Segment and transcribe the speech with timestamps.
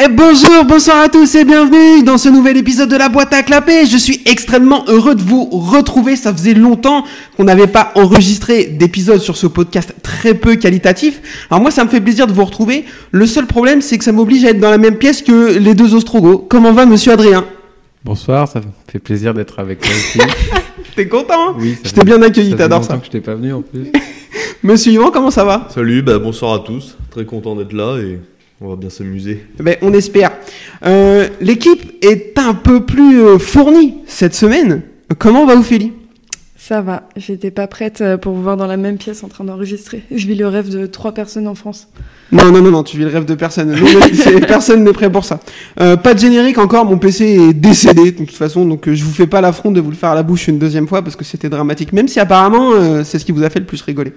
[0.00, 3.42] Et bonjour, bonsoir à tous et bienvenue dans ce nouvel épisode de la boîte à
[3.42, 3.84] clapper.
[3.84, 6.14] Je suis extrêmement heureux de vous retrouver.
[6.14, 7.04] Ça faisait longtemps
[7.36, 11.46] qu'on n'avait pas enregistré d'épisode sur ce podcast très peu qualitatif.
[11.50, 12.84] Alors moi, ça me fait plaisir de vous retrouver.
[13.10, 15.74] Le seul problème, c'est que ça m'oblige à être dans la même pièce que les
[15.74, 16.46] deux Ostrogoths.
[16.48, 17.44] Comment va monsieur Adrien?
[18.04, 20.20] Bonsoir, ça me fait plaisir d'être avec toi aussi.
[20.94, 21.54] T'es content hein?
[21.58, 22.98] Oui, ça Je t'ai bien accueilli, ça fait t'adores longtemps ça.
[23.00, 23.90] que je t'ai pas venu en plus.
[24.62, 25.66] Monsieur Yvan, comment ça va?
[25.74, 26.96] Salut, bah bonsoir à tous.
[27.10, 28.20] Très content d'être là et
[28.60, 29.44] on va bien s'amuser.
[29.58, 30.32] Ben, on espère.
[30.84, 34.82] Euh, L'équipe est un peu plus euh, fournie cette semaine.
[35.18, 35.92] Comment va Ophélie?
[36.56, 39.44] Ça va, j'étais pas prête euh, pour vous voir dans la même pièce en train
[39.44, 40.02] d'enregistrer.
[40.10, 41.88] Je vis le rêve de trois personnes en France.
[42.30, 43.74] Non, non, non, non, tu vis le rêve de personne.
[44.46, 45.40] Personne n'est prêt pour ça.
[45.80, 49.12] Euh, pas de générique encore, mon PC est décédé de toute façon, donc je vous
[49.12, 51.24] fais pas l'affront de vous le faire à la bouche une deuxième fois parce que
[51.24, 54.12] c'était dramatique, même si apparemment euh, c'est ce qui vous a fait le plus rigoler.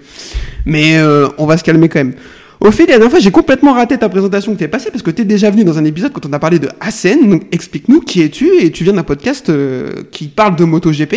[0.66, 2.16] Mais euh, on va se calmer quand même.
[2.64, 5.26] Ophélie, la dernière fois, j'ai complètement raté ta présentation que t'es passée parce que t'es
[5.26, 7.28] déjà venu dans un épisode quand on a parlé de Hassen.
[7.28, 11.16] Donc explique-nous qui es-tu et tu viens d'un podcast euh, qui parle de MotoGP.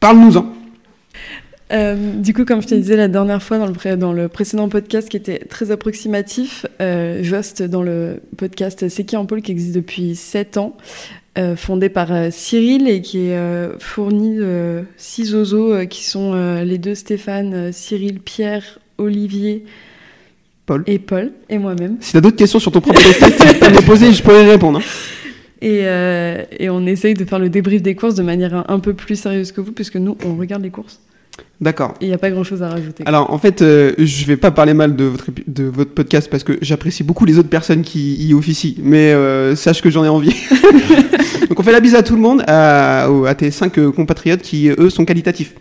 [0.00, 0.52] Parle-nous-en.
[1.72, 3.58] Euh, du coup, comme je te disais la dernière fois
[3.96, 9.04] dans le, précédent podcast qui était très approximatif, euh, je hoste dans le podcast C'est
[9.04, 10.76] qui en pôle qui existe depuis 7 ans,
[11.38, 13.38] euh, fondé par Cyril et qui est
[13.78, 19.64] fourni de six oiseaux qui sont les deux Stéphane, Cyril, Pierre, Olivier
[20.70, 20.84] Paul.
[20.86, 21.96] et Paul et moi-même.
[22.00, 24.44] Si t'as d'autres questions sur ton propre podcast, tu peux me les poser, je pourrais
[24.44, 24.78] y répondre.
[24.78, 24.82] hein.
[25.62, 28.94] Et, euh, et on essaye de faire le débrief des courses de manière un, peu
[28.94, 31.00] plus sérieuse que vous, puisque nous, on regarde les courses.
[31.60, 31.92] D'accord.
[32.00, 33.02] Et il n'y a pas grand-chose à rajouter.
[33.04, 36.44] Alors en fait, euh, je vais pas parler mal de votre, de votre podcast parce
[36.44, 40.08] que j'apprécie beaucoup les autres personnes qui y officient, mais euh, sache que j'en ai
[40.08, 40.34] envie.
[41.50, 44.68] Donc on fait la bise à tout le monde, à, à tes cinq compatriotes qui
[44.70, 45.52] eux sont qualitatifs.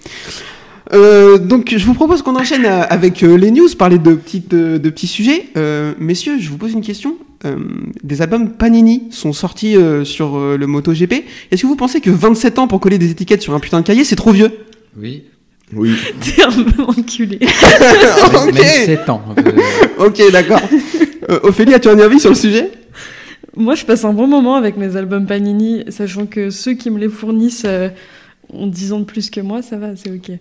[0.91, 4.53] Euh, donc je vous propose qu'on enchaîne euh, avec euh, les news, parler de, petites,
[4.53, 5.45] euh, de petits sujets.
[5.55, 7.15] Euh, messieurs, je vous pose une question.
[7.45, 7.55] Euh,
[8.03, 11.23] des albums Panini sont sortis euh, sur euh, le MotoGP.
[11.51, 13.85] Est-ce que vous pensez que 27 ans pour coller des étiquettes sur un putain de
[13.85, 14.51] cahier, c'est trop vieux?
[14.97, 15.23] Oui.
[15.73, 15.93] Oui.
[16.21, 17.39] T'es un peu enculé.
[18.33, 18.53] Ok.
[18.53, 19.21] Même 7 ans.
[19.99, 20.61] Ok, d'accord.
[21.29, 22.71] Euh, Ophélie, as-tu un avis sur le sujet?
[23.55, 26.97] Moi, je passe un bon moment avec mes albums Panini, sachant que ceux qui me
[26.97, 27.89] les fournissent euh,
[28.51, 30.31] ont 10 ans de plus que moi, ça va, c'est ok.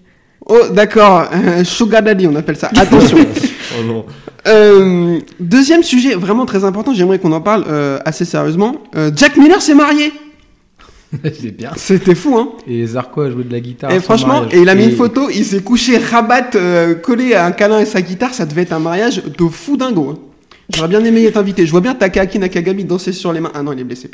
[0.47, 1.29] Oh, d'accord.
[1.33, 2.71] Euh, Sugar Daddy, on appelle ça.
[2.77, 3.19] Attention.
[3.79, 4.07] Oh non.
[4.47, 8.77] Euh, deuxième sujet vraiment très important, j'aimerais qu'on en parle euh, assez sérieusement.
[8.97, 10.11] Euh, Jack Miller s'est marié.
[11.23, 11.73] C'est bien.
[11.77, 13.91] C'était fou, hein Et Zarco a joué de la guitare.
[13.93, 14.55] Et franchement, mariage.
[14.55, 16.51] et il a mis une photo, il s'est couché rabat,
[17.03, 20.11] collé à un câlin et sa guitare, ça devait être un mariage de fou dingo.
[20.13, 20.19] hein.
[20.75, 21.65] J'aurais bien aimé être invité.
[21.65, 23.51] Je vois bien Takaaki Nakagami danser sur les mains.
[23.55, 24.11] Ah non, il est blessé.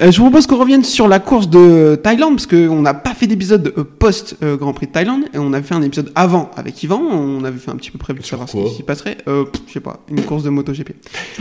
[0.00, 3.14] Euh, je vous propose qu'on revienne sur la course de Thaïlande, parce qu'on n'a pas
[3.14, 6.80] fait d'épisode euh, post-Grand Prix de Thaïlande, et on avait fait un épisode avant avec
[6.84, 9.18] Yvan, on avait fait un petit peu prévu de savoir ce qui s'y passerait.
[9.26, 10.90] Euh, je sais pas, une course de MotoGP.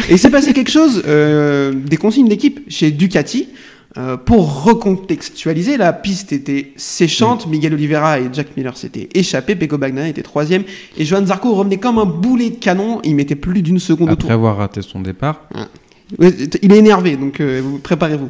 [0.10, 3.50] Et il s'est passé quelque chose, euh, des consignes d'équipe chez Ducati,
[3.98, 9.78] euh, pour recontextualiser, la piste était séchante, Miguel Oliveira et Jack Miller s'étaient échappés, Pecco
[9.78, 10.64] Bagnaia était troisième,
[10.98, 14.14] et Johan Zarco revenait comme un boulet de canon, il mettait plus d'une seconde au
[14.14, 14.32] Après tour.
[14.32, 15.48] avoir raté son départ,
[16.20, 16.32] Ouais,
[16.62, 18.30] Il est énervé, donc euh, vous- préparez-vous.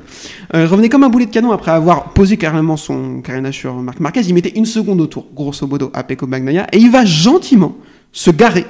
[0.56, 4.00] Euh, revenait comme un boulet de canon après avoir posé carrément son carénage sur Marc
[4.00, 7.06] Marquez, il mettait une seconde au tour, grosso modo, à Pecco Bagnaia, et il va
[7.06, 7.78] gentiment
[8.12, 8.66] se garer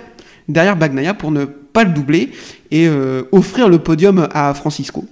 [0.49, 2.31] derrière Bagnaia pour ne pas le doubler
[2.69, 5.05] et euh, offrir le podium à Francisco.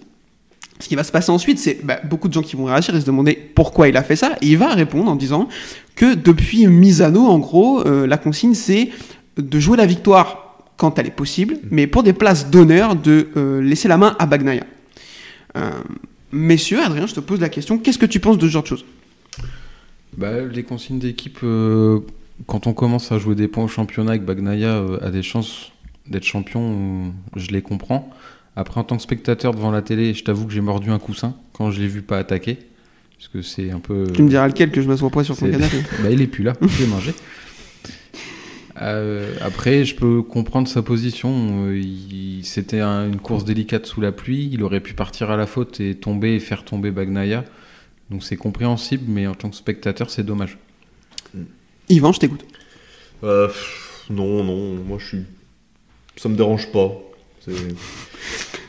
[0.79, 2.99] Ce qui va se passer ensuite, c'est bah, beaucoup de gens qui vont réagir et
[2.99, 4.35] se demander pourquoi il a fait ça.
[4.41, 5.47] Et il va répondre en disant
[5.95, 8.89] que depuis Misano, en gros, euh, la consigne c'est
[9.37, 13.61] de jouer la victoire quand elle est possible, mais pour des places d'honneur, de euh,
[13.61, 14.65] laisser la main à Bagnaia.
[15.55, 15.71] Euh,
[16.33, 18.67] messieurs, Adrien, je te pose la question qu'est-ce que tu penses de ce genre de
[18.67, 18.85] choses?
[20.17, 21.39] Bah, les consignes d'équipe,
[22.47, 25.71] quand on commence à jouer des points au championnat et que Bagnaia a des chances
[26.07, 28.09] d'être champion, je les comprends.
[28.55, 31.35] Après, en tant que spectateur devant la télé, je t'avoue que j'ai mordu un coussin
[31.53, 32.57] quand je l'ai vu pas attaquer.
[33.17, 34.07] Parce que c'est un peu.
[34.13, 35.77] Tu me diras lequel que je m'assois pas sur ton C'est- canapé.
[36.03, 37.13] Bah, il est plus là, je vais manger.
[38.81, 41.67] Euh, après, je peux comprendre sa position.
[41.67, 44.49] Euh, il- C'était un- une course délicate sous la pluie.
[44.51, 47.43] Il aurait pu partir à la faute et tomber et faire tomber Bagnaia.
[48.11, 50.57] Donc c'est compréhensible, mais en tant que spectateur, c'est dommage.
[51.89, 52.45] Yvan, je t'écoute.
[53.23, 53.47] Euh,
[54.09, 55.23] non, non, moi je suis.
[56.17, 56.91] Ça me dérange pas.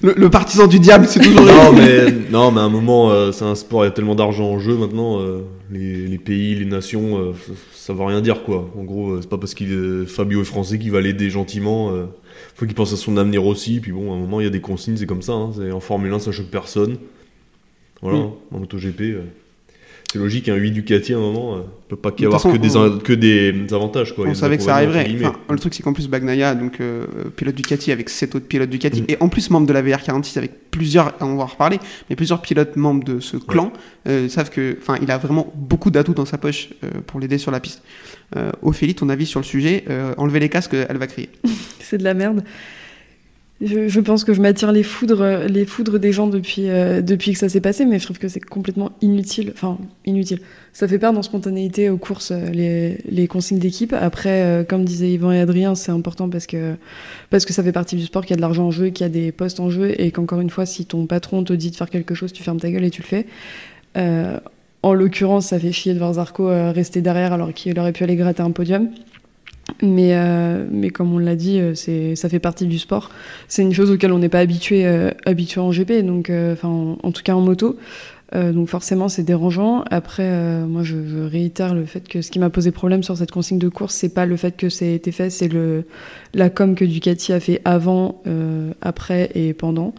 [0.02, 1.42] Le, le partisan du diable, c'est toujours.
[1.46, 4.14] non, mais, non, mais à un moment, euh, c'est un sport, il y a tellement
[4.14, 5.20] d'argent en jeu maintenant.
[5.20, 5.40] euh,
[5.70, 8.70] les, les pays, les nations, euh, ça, ça veut rien dire quoi.
[8.78, 11.92] En gros, c'est pas parce est- Fabio est français qu'il va l'aider gentiment.
[12.54, 13.80] faut qu'il pense à son avenir aussi.
[13.80, 15.32] Puis bon, à un moment, il y a des consignes, c'est comme ça.
[15.32, 16.98] hein, en Formule 1, ça choque personne.
[18.02, 19.02] Voilà, hein, en MotoGP.
[20.12, 22.68] C'est logique, un 8 Ducati à un moment, euh, peut pas y avoir que, des,
[22.68, 24.14] que avantages.
[24.14, 24.26] Quoi.
[24.26, 25.06] Il On savait que ça arriverait.
[25.20, 27.04] Enfin, le truc, c'est qu'en plus, Bagnaia, donc euh,
[27.36, 29.04] pilote Ducati avec sept autres pilotes Ducati, Mm.
[29.08, 32.40] et en plus membre de la VR46 avec plusieurs, on va en reparler, mais plusieurs
[32.40, 33.72] pilotes membres de ce clan
[34.08, 37.38] euh, savent que, enfin, il a vraiment beaucoup d'atouts dans sa poche euh, pour l'aider
[37.38, 37.82] sur la piste.
[38.36, 41.28] Euh, Ophélie, ton avis sur le sujet euh, Enlevez les casques, elle va crier.
[41.80, 42.42] C'est de la merde.
[43.62, 47.32] Je, je pense que je m'attire les foudres, les foudres des gens depuis, euh, depuis
[47.32, 49.52] que ça s'est passé, mais je trouve que c'est complètement inutile.
[49.54, 50.40] Enfin, inutile.
[50.74, 53.94] Ça fait perdre en spontanéité aux courses euh, les, les consignes d'équipe.
[53.94, 56.74] Après, euh, comme disaient Yvan et Adrien, c'est important parce que,
[57.30, 59.04] parce que ça fait partie du sport, qu'il y a de l'argent en jeu, qu'il
[59.04, 61.70] y a des postes en jeu, et qu'encore une fois, si ton patron te dit
[61.70, 63.26] de faire quelque chose, tu fermes ta gueule et tu le fais.
[63.96, 64.38] Euh,
[64.82, 68.04] en l'occurrence, ça fait chier de voir Zarco euh, rester derrière alors qu'il aurait pu
[68.04, 68.90] aller gratter un podium.
[69.82, 73.10] Mais, euh, mais comme on l'a dit, euh, c'est, ça fait partie du sport.
[73.48, 76.96] C'est une chose auquel on n'est pas habitué, euh, habitué en GP, donc, euh, enfin,
[77.02, 77.76] en, tout cas en moto.
[78.34, 79.84] Euh, donc forcément, c'est dérangeant.
[79.90, 80.28] Après,
[80.66, 83.58] moi, je, je réitère le fait que ce qui m'a posé problème sur cette consigne
[83.58, 85.84] de course, c'est pas le fait que ça ait été fait, c'est le,
[86.32, 88.22] la com que Ducati a fait avant,
[88.80, 89.94] après et pendant.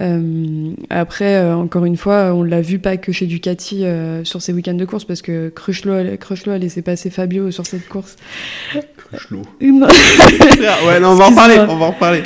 [0.00, 4.42] Euh, après, euh, encore une fois, on l'a vu pas que chez Ducati euh, sur
[4.42, 8.16] ces week-ends de course, parce que Crutchlow, a- laissé passer Fabio sur cette course.
[8.96, 9.42] Cruchelot.
[9.60, 9.86] Non.
[10.86, 11.74] ouais, non, on va en reparler, Excuse-moi.
[11.74, 12.22] on va en reparler.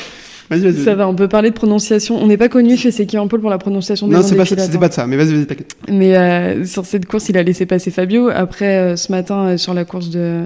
[0.50, 0.82] Vas-y, vas-y.
[0.84, 2.16] Ça va, on peut parler de prononciation.
[2.20, 4.38] On n'est pas connu chez Seki en pour la prononciation des Non, noms c'est des
[4.38, 4.80] pas, pilotes, c'était hein.
[4.80, 5.76] pas de ça, mais vas-y, vas-y, t'inquiète.
[5.88, 8.30] Mais euh, sur cette course, il a laissé passer Fabio.
[8.30, 10.40] Après, euh, ce matin, euh, sur la course de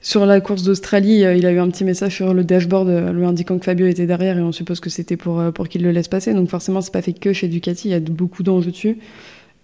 [0.00, 3.12] sur la course d'Australie, euh, il a eu un petit message sur le dashboard euh,
[3.12, 5.82] lui indiquant que Fabio était derrière et on suppose que c'était pour euh, pour qu'il
[5.82, 6.34] le laisse passer.
[6.34, 7.88] Donc forcément, c'est pas fait que chez Ducati.
[7.88, 8.98] Il y a beaucoup d'enjeux dessus.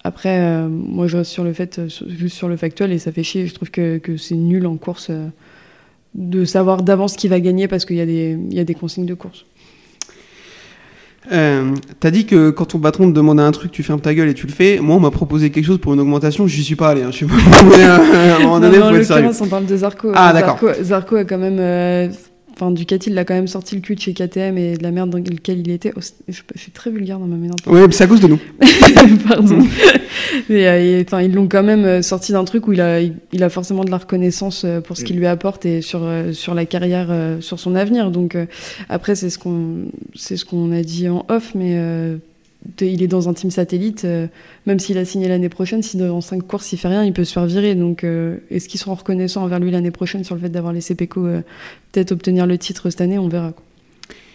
[0.06, 3.46] Après, moi, je reste sur le fait, juste sur le factuel, et ça fait chier.
[3.46, 5.10] Je trouve que, c'est nul en course
[6.14, 9.46] de savoir d'avance qui va gagner parce qu'il y y a des consignes de course.
[11.32, 14.28] Euh, T'as dit que quand ton patron te demandait un truc, tu fermes ta gueule
[14.28, 14.78] et tu le fais.
[14.80, 17.02] Moi, on m'a proposé quelque chose pour une augmentation, j'y suis pas allé.
[17.02, 17.10] Hein.
[17.12, 17.34] Je sais pas.
[17.78, 19.22] euh, à un moment donné, non, non, faut en être sérieux.
[19.24, 20.12] l'occurrence, on parle de Zarco.
[20.14, 20.58] Ah, Euh, d'accord.
[20.60, 21.56] Zarco, Zarco a quand même.
[21.58, 22.08] euh,
[22.56, 24.90] Enfin, Ducati, il a quand même sorti le cul de chez KTM et de la
[24.92, 25.92] merde dans laquelle il était.
[25.96, 28.20] Oh, je, je suis très vulgaire dans ma manière de Ouais, mais c'est à cause
[28.20, 28.40] de nous.
[29.28, 29.58] Pardon.
[30.50, 33.14] Et, euh, et, ils l'ont quand même euh, sorti d'un truc où il a, il,
[33.32, 36.00] il a forcément de la reconnaissance euh, pour ce qu'il lui apporte et sur,
[36.32, 37.08] sur la carrière,
[37.40, 38.10] sur son avenir.
[38.10, 38.46] Donc euh,
[38.88, 42.16] après, c'est ce qu'on ce qu'on a dit en off, mais euh,
[42.80, 44.04] il est dans un team satellite.
[44.04, 44.26] euh,
[44.66, 47.24] même s'il a signé l'année prochaine, si dans cinq courses il fait rien, il peut
[47.24, 47.74] se faire virer.
[47.74, 50.94] Donc euh, est-ce qu'ils seront reconnaissants envers lui l'année prochaine sur le fait d'avoir laissé
[50.94, 51.42] Pecco euh,
[51.92, 53.18] peut-être obtenir le titre cette année?
[53.18, 53.52] On verra.
[53.52, 53.62] quoi.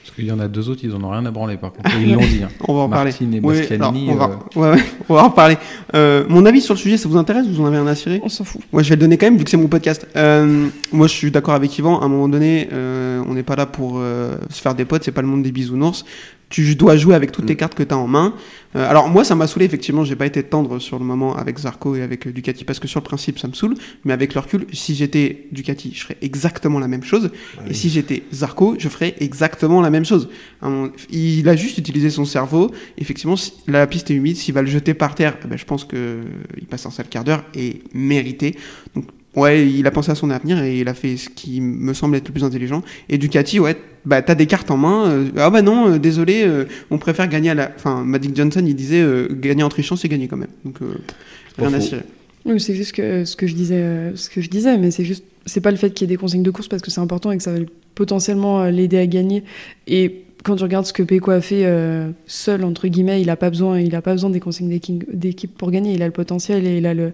[0.03, 1.89] Parce qu'il y en a deux autres, ils en ont rien à branler par contre.
[2.01, 2.41] Ils l'ont dit.
[2.43, 2.49] hein.
[2.67, 3.11] On va en parler.
[3.11, 5.57] Martin et Oui, alors, on, va, ouais, ouais, on va en reparler.
[5.93, 7.45] Euh, mon avis sur le sujet, ça vous intéresse?
[7.47, 8.19] Vous en avez un à cirer?
[8.23, 8.59] On s'en fout.
[8.71, 10.07] Moi, je vais le donner quand même, vu que c'est mon podcast.
[10.15, 11.99] Euh, moi, je suis d'accord avec Yvan.
[12.01, 15.03] À un moment donné, euh, on n'est pas là pour euh, se faire des potes.
[15.03, 16.03] C'est pas le monde des bisounours.
[16.49, 18.33] Tu dois jouer avec toutes tes cartes que tu as en main.
[18.75, 19.65] Euh, alors, moi, ça m'a saoulé.
[19.65, 22.79] Effectivement, j'ai pas été tendre sur le moment avec Zarco et avec euh, Ducati parce
[22.79, 23.75] que sur le principe, ça me saoule.
[24.03, 27.31] Mais avec le recul, si j'étais Ducati, je ferais exactement la même chose.
[27.67, 30.29] Et si j'étais Zarco, je ferais exactement la même chose.
[31.11, 32.71] Il a juste utilisé son cerveau.
[32.97, 34.37] Effectivement, si la piste est humide.
[34.37, 36.21] S'il va le jeter par terre, eh ben, je pense que
[36.57, 38.55] il passe un sale quart d'heure et mérité.
[38.95, 39.05] Donc,
[39.35, 42.15] ouais, il a pensé à son avenir et il a fait ce qui me semble
[42.15, 42.81] être le plus intelligent.
[43.09, 45.09] Et Ducati, ouais, bah t'as des cartes en main.
[45.09, 47.71] euh, ah bah non, euh, désolé, euh, on préfère gagner à la.
[47.75, 50.49] Enfin, Magic Johnson, il disait euh, gagner en trichant, c'est gagner quand même.
[50.65, 50.95] Donc, euh,
[51.57, 52.03] rien à cirer.
[52.45, 55.03] Oui, c'est juste que ce que je disais, euh, ce que je disais, mais c'est
[55.03, 57.01] juste, c'est pas le fait qu'il y ait des consignes de course parce que c'est
[57.01, 57.59] important et que ça va
[57.95, 59.43] potentiellement euh, l'aider à gagner.
[59.87, 63.35] Et quand tu regardes ce que Pecco a fait euh, seul entre guillemets, il a
[63.35, 65.93] pas besoin, il a pas besoin des consignes d'équi- d'équipe pour gagner.
[65.93, 67.11] Il a le potentiel et il a le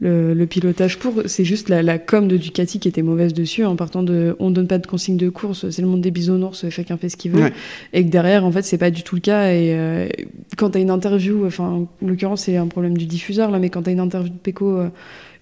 [0.00, 1.22] le, le pilotage pour.
[1.26, 4.50] C'est juste la, la com de Ducati qui était mauvaise dessus en partant de, on
[4.50, 7.32] donne pas de consignes de course, c'est le monde des bisounours, chacun fait ce qu'il
[7.32, 7.42] veut.
[7.42, 7.52] Ouais.
[7.92, 9.52] Et que derrière, en fait, c'est pas du tout le cas.
[9.52, 10.08] Et euh,
[10.56, 13.82] quand t'as une interview, enfin, en l'occurrence, c'est un problème du diffuseur, là, mais quand
[13.82, 14.88] t'as une interview de Pecco euh,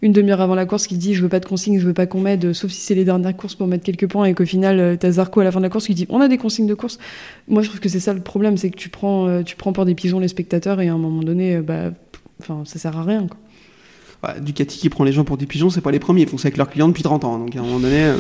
[0.03, 2.07] une demi-heure avant la course qui dit je veux pas de consignes, je veux pas
[2.07, 4.81] qu'on m'aide, sauf si c'est les dernières courses pour mettre quelques points, et qu'au final,
[4.81, 6.67] euh, t'as Zarco à la fin de la course qui dit on a des consignes
[6.67, 6.99] de course.
[7.47, 9.73] Moi, je trouve que c'est ça le problème, c'est que tu prends, euh, tu prends
[9.73, 11.93] pour des pigeons les spectateurs, et à un moment donné, bah,
[12.41, 13.29] enfin, ça sert à rien.
[13.29, 13.39] Quoi.
[14.25, 16.23] Ouais, Ducati qui prend les gens pour des pigeons, c'est pas les premiers.
[16.23, 17.39] Ils font ça avec leurs clients depuis 30 ans.
[17.39, 18.05] Donc à un moment donné.
[18.05, 18.17] euh,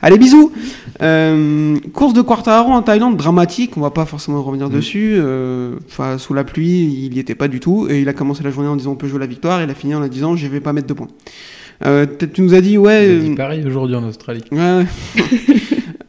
[0.00, 0.52] Allez, bisous
[1.02, 3.76] Euh, Course de Quartararo en Thaïlande, dramatique.
[3.76, 5.14] On va pas forcément revenir dessus.
[5.16, 7.88] euh, Enfin, sous la pluie, il y était pas du tout.
[7.90, 9.60] Et il a commencé la journée en disant on peut jouer la victoire.
[9.60, 11.08] Et il a fini en disant je vais pas mettre de points.
[11.84, 13.18] Euh, tu nous as dit ouais.
[13.18, 14.44] Dit pareil aujourd'hui en Australie.
[14.52, 14.86] Ouais, ouais.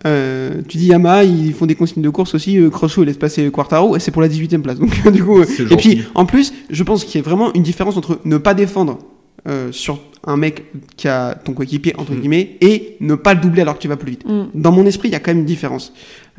[0.05, 2.59] Euh, tu dis Yamaha, ils font des consignes de course aussi.
[2.59, 4.77] Euh, Crossow, il laisse passer Quartaro et c'est pour la 18 e place.
[4.79, 7.63] Donc, du coup, euh, et puis en plus, je pense qu'il y a vraiment une
[7.63, 8.99] différence entre ne pas défendre
[9.47, 10.63] euh, sur un mec
[10.97, 12.19] qui a ton coéquipier, entre Mm.
[12.19, 14.25] guillemets, et ne pas le doubler alors que tu vas plus vite.
[14.25, 14.45] Mm.
[14.55, 15.93] Dans mon esprit, il y a quand même une différence.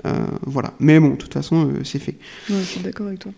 [0.06, 0.12] Euh,
[0.44, 0.72] voilà.
[0.80, 2.16] Mais bon, de toute façon, euh, c'est fait.
[2.50, 3.32] Ouais, je suis d'accord avec toi.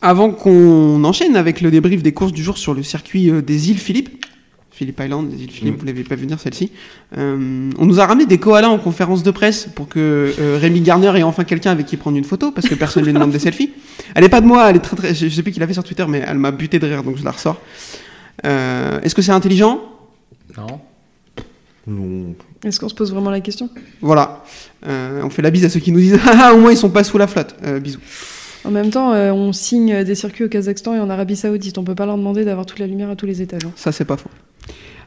[0.00, 3.70] Avant qu'on enchaîne avec le débrief des courses du jour sur le circuit euh, des
[3.70, 4.26] îles Philippe,
[4.72, 5.78] Philippe Island, des îles Philippe, Mm.
[5.78, 6.72] vous l'avez pas vu venir celle-ci,
[7.16, 10.80] euh, on nous a ramené des koalas en conférence de presse pour que euh, Rémi
[10.80, 13.30] Garner ait enfin quelqu'un avec qui prendre une photo, parce que personne ne lui demande
[13.30, 13.70] des selfies.
[14.16, 15.14] Elle est pas de moi, elle est très très.
[15.14, 17.04] Je je sais plus qui l'a fait sur Twitter, mais elle m'a buté de rire,
[17.04, 17.60] donc je la ressors.
[18.44, 19.80] Euh, Est-ce que c'est intelligent?
[20.56, 20.80] Non.
[21.86, 22.34] Non.
[22.64, 23.68] Est-ce qu'on se pose vraiment la question?
[24.00, 24.44] Voilà.
[24.86, 26.76] Euh, on fait la bise à ceux qui nous disent Ah, ah, au moins ils
[26.76, 27.56] sont pas sous la flotte.
[27.64, 27.98] Euh, bisous.
[28.64, 31.78] En même temps, euh, on signe des circuits au Kazakhstan et en Arabie Saoudite.
[31.78, 33.64] On peut pas leur demander d'avoir toute la lumière à tous les étages.
[33.64, 33.72] hein.
[33.74, 34.30] Ça, c'est pas faux.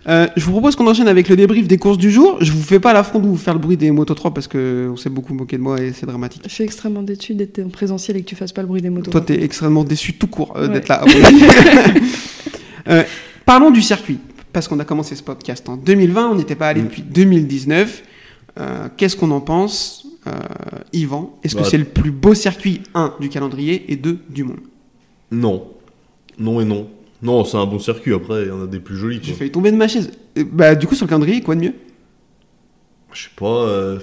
[0.07, 2.37] Euh, je vous propose qu'on enchaîne avec le débrief des courses du jour.
[2.41, 4.89] Je vous fais pas l'affront de vous faire le bruit des Moto 3 parce que
[4.91, 6.43] on s'est beaucoup moqué de moi et c'est dramatique.
[6.45, 8.89] Je suis extrêmement déçue d'être en présentiel et que tu fasses pas le bruit des
[8.91, 9.09] motos.
[9.09, 10.73] Toi, t'es extrêmement déçu tout court euh, Ouais.
[10.73, 11.03] d'être là.
[12.87, 13.03] Euh,
[13.45, 14.19] parlons du circuit
[14.53, 16.29] parce qu'on a commencé ce podcast en 2020.
[16.31, 16.85] On n'était pas allé Mm.
[16.85, 18.03] depuis 2019.
[18.59, 20.31] Euh, Qu'est-ce qu'on en pense, euh,
[20.93, 21.37] Yvan?
[21.43, 24.59] Est-ce que Bah, c'est le plus beau circuit 1 du calendrier et 2 du monde?
[25.31, 25.67] Non.
[26.39, 26.87] Non et non.
[27.21, 28.13] Non, c'est un bon circuit.
[28.13, 29.19] Après, il y en a des plus jolis.
[29.23, 30.11] J'ai failli tomber de ma chaise.
[30.37, 31.73] Euh, Bah, du coup, sur le calendrier, quoi de mieux?
[33.13, 33.97] Je sais pas.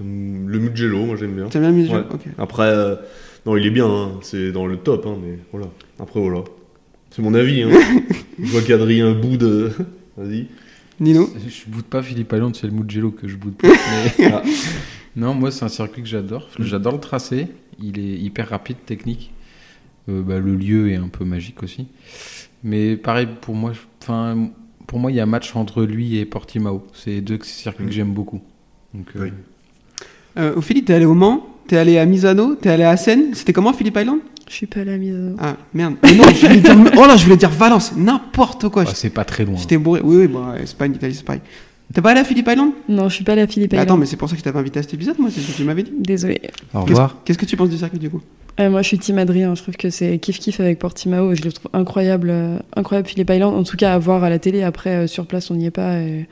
[0.00, 1.46] le Mugello, moi j'aime bien.
[1.48, 2.04] T'as bien Ouais.
[2.12, 2.20] Ok.
[2.38, 2.72] Après,
[3.46, 3.86] non, il est bien.
[3.86, 5.06] hein, C'est dans le top.
[5.06, 5.66] Hein, mais voilà.
[6.00, 6.42] Après, voilà.
[7.14, 7.62] C'est mon avis.
[7.62, 7.70] Hein.
[8.42, 9.42] Je vois qu'Adrien boude.
[9.44, 9.70] euh,
[10.16, 10.46] Vas-y.
[11.00, 13.68] Nino Je boude pas Philippe Island, c'est le Mugello que je boude pas.
[14.18, 14.42] mais- Ah.
[15.16, 16.48] Non, moi c'est un circuit que j'adore.
[16.58, 17.48] J'adore le tracé.
[17.82, 19.32] Il est hyper rapide, technique.
[20.08, 21.86] Euh, bah, le lieu est un peu magique aussi.
[22.62, 24.50] Mais pareil pour moi, enfin
[24.86, 26.84] pour moi il y a match entre lui et Portimao.
[26.94, 28.40] C'est deux circuits que j'aime beaucoup.
[28.92, 29.30] Donc, euh, Oui.
[30.36, 31.46] Euh, Philippe, t'es allé au Mans?
[31.68, 32.54] T'es allé à Misano?
[32.56, 34.18] T'es allé à Seine C'était comment Philippe Island
[34.48, 35.14] Je suis pas à la mise.
[35.38, 35.94] Ah merde.
[36.02, 37.92] Mais non, je voulais dire, oh là, je voulais dire Valence.
[37.96, 38.84] N'importe quoi.
[38.86, 39.56] ah, c'est pas très loin.
[39.56, 40.00] J'étais bourré.
[40.04, 41.40] Oui, oui, bah, Espagne, Italie, c'est pareil.
[41.92, 42.72] T'es pas allé à Philippe Island?
[42.88, 43.86] Non, je suis pas à la Philippe Island.
[43.88, 45.52] Attends, mais c'est pour ça que je t'avais invité à cet épisode, moi, c'est ce
[45.52, 45.92] que tu m'avais dit.
[45.98, 46.40] Désolée.
[46.72, 47.18] Au revoir.
[47.24, 48.20] qu'est-ce que tu penses du circuit du coup?
[48.60, 49.54] Euh, moi, je suis team Adrien.
[49.54, 51.32] Je trouve que c'est kiff kiff avec Portimao.
[51.32, 53.54] et Je le trouve incroyable, euh, incroyable Philippe Island.
[53.54, 54.62] En tout cas, à voir à la télé.
[54.62, 56.26] Après, euh, sur place, on n'y est pas et,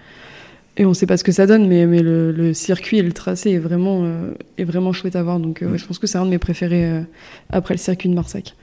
[0.77, 1.67] et on sait pas ce que ça donne.
[1.69, 5.23] Mais, mais le, le circuit et le tracé est vraiment, euh, est vraiment chouette à
[5.23, 5.39] voir.
[5.41, 7.01] Donc, euh, ouais, je pense que c'est un de mes préférés euh,
[7.51, 8.55] après le circuit de Marsac.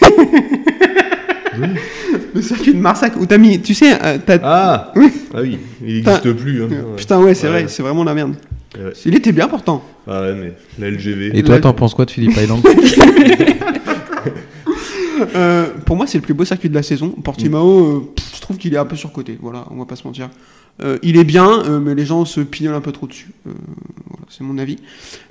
[2.34, 3.60] Le circuit de Marsac, où t'as mis.
[3.62, 4.38] Tu sais, euh, t'as.
[4.42, 5.12] Ah Oui.
[5.32, 6.64] Ah oui, il n'existe plus.
[6.64, 6.68] Hein.
[6.96, 7.52] Putain, ouais, c'est Ouais.
[7.62, 8.34] vrai, c'est vraiment la merde.
[8.76, 8.90] Ouais.
[9.06, 9.84] Il était bien pourtant.
[10.08, 11.30] Ah ouais, mais la LGV.
[11.38, 12.60] Et toi, t'en penses quoi de Philippe Island
[15.36, 17.10] Euh, pour moi, c'est le plus beau circuit de la saison.
[17.10, 19.38] Portimao, euh, pff, je trouve qu'il est un peu surcoté.
[19.40, 20.28] Voilà, on va pas se mentir.
[20.82, 23.30] Euh, il est bien, euh, mais les gens se pignolent un peu trop dessus.
[23.46, 23.50] Euh,
[24.10, 24.76] voilà, c'est mon avis.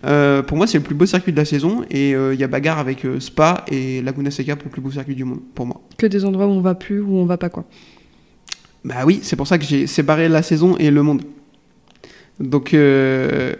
[0.05, 1.83] Euh, pour moi, c'est le plus beau circuit de la saison.
[1.91, 4.81] Et euh, il y a bagarre avec euh, Spa et Laguna Seca pour le plus
[4.81, 5.81] beau circuit du monde, pour moi.
[5.97, 7.65] Que des endroits où on va plus, où on va pas quoi.
[8.85, 11.21] Bah oui, c'est pour ça que j'ai séparé la saison et le monde.
[12.39, 13.53] Donc, euh,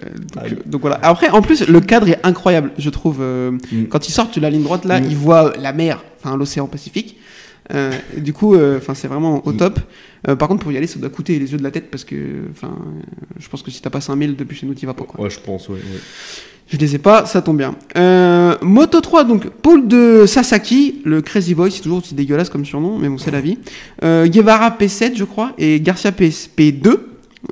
[0.65, 0.99] donc, voilà.
[1.03, 3.17] Après, en plus, le cadre est incroyable, je trouve.
[3.21, 3.83] euh, Mm.
[3.89, 5.05] Quand ils sortent de la ligne droite, là, Mm.
[5.09, 7.17] ils voient la mer, enfin l'océan Pacifique.
[7.73, 9.79] Euh, du coup, euh, enfin, c'est vraiment au top.
[10.27, 12.03] Euh, par contre, pour y aller, ça doit coûter les yeux de la tête parce
[12.03, 12.15] que,
[12.51, 12.75] enfin,
[13.39, 15.03] je pense que si t'as pas 5000 depuis chez nous, t'y vas pas.
[15.05, 15.23] Quoi.
[15.23, 15.75] Ouais, je pense, ouais.
[15.75, 15.99] ouais.
[16.67, 17.75] Je les ai pas, ça tombe bien.
[17.97, 22.65] Euh, Moto 3, donc, pôle de Sasaki, le Crazy Boy, c'est toujours aussi dégueulasse comme
[22.65, 23.59] surnom, mais bon, c'est la vie.
[24.03, 26.97] Euh, Guevara P7, je crois, et Garcia PS P2.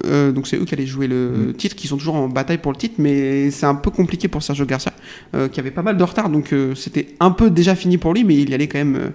[0.06, 1.54] Euh, donc c'est eux qui allaient jouer le Mm.
[1.54, 4.42] titre, qui sont toujours en bataille pour le titre, mais c'est un peu compliqué pour
[4.42, 4.94] Sergio Garcia,
[5.36, 8.14] euh, qui avait pas mal de retard, donc euh, c'était un peu déjà fini pour
[8.14, 9.10] lui, mais il y allait quand même euh,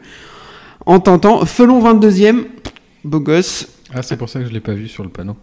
[0.87, 1.45] en tentant.
[1.45, 2.45] Felon 22e,
[3.05, 3.69] beau gosse.
[3.95, 5.37] Ah, c'est pour ça que je l'ai pas vu sur le panneau.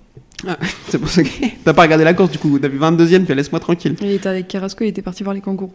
[0.89, 1.29] C'est pour ça que
[1.63, 3.95] t'as pas regardé la course du coup, t'as vu 22e, puis laisse-moi tranquille.
[4.01, 5.71] Il était avec Carrasco, il était parti voir les kangourous.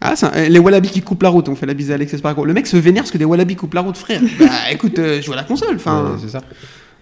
[0.00, 2.14] Ah, c'est un- les Wallabies qui coupent la route, on fait la bise à Alex
[2.14, 2.44] Espargaro.
[2.44, 4.20] Le mec se vénère parce que des Wallabies coupent la route, frère.
[4.38, 6.42] Bah écoute, euh, je joue à la console, enfin, Ouais, c'est ça.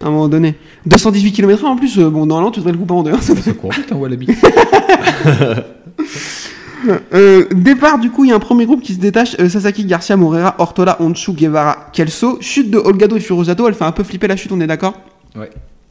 [0.01, 0.55] à un moment donné.
[0.87, 3.11] 218 km/h en plus, euh, bon, normalement tu devrais le couper en deux.
[3.11, 3.21] hein.
[3.21, 4.27] Ça court vite un Wallaby.
[7.13, 9.85] Euh, départ, du coup, il y a un premier groupe qui se détache euh, Sasaki,
[9.85, 12.37] Garcia, Morera, Ortola, Honshu, Guevara, Kelso.
[12.41, 14.93] Chute de Olgado et Furosato, elle fait un peu flipper la chute, on est d'accord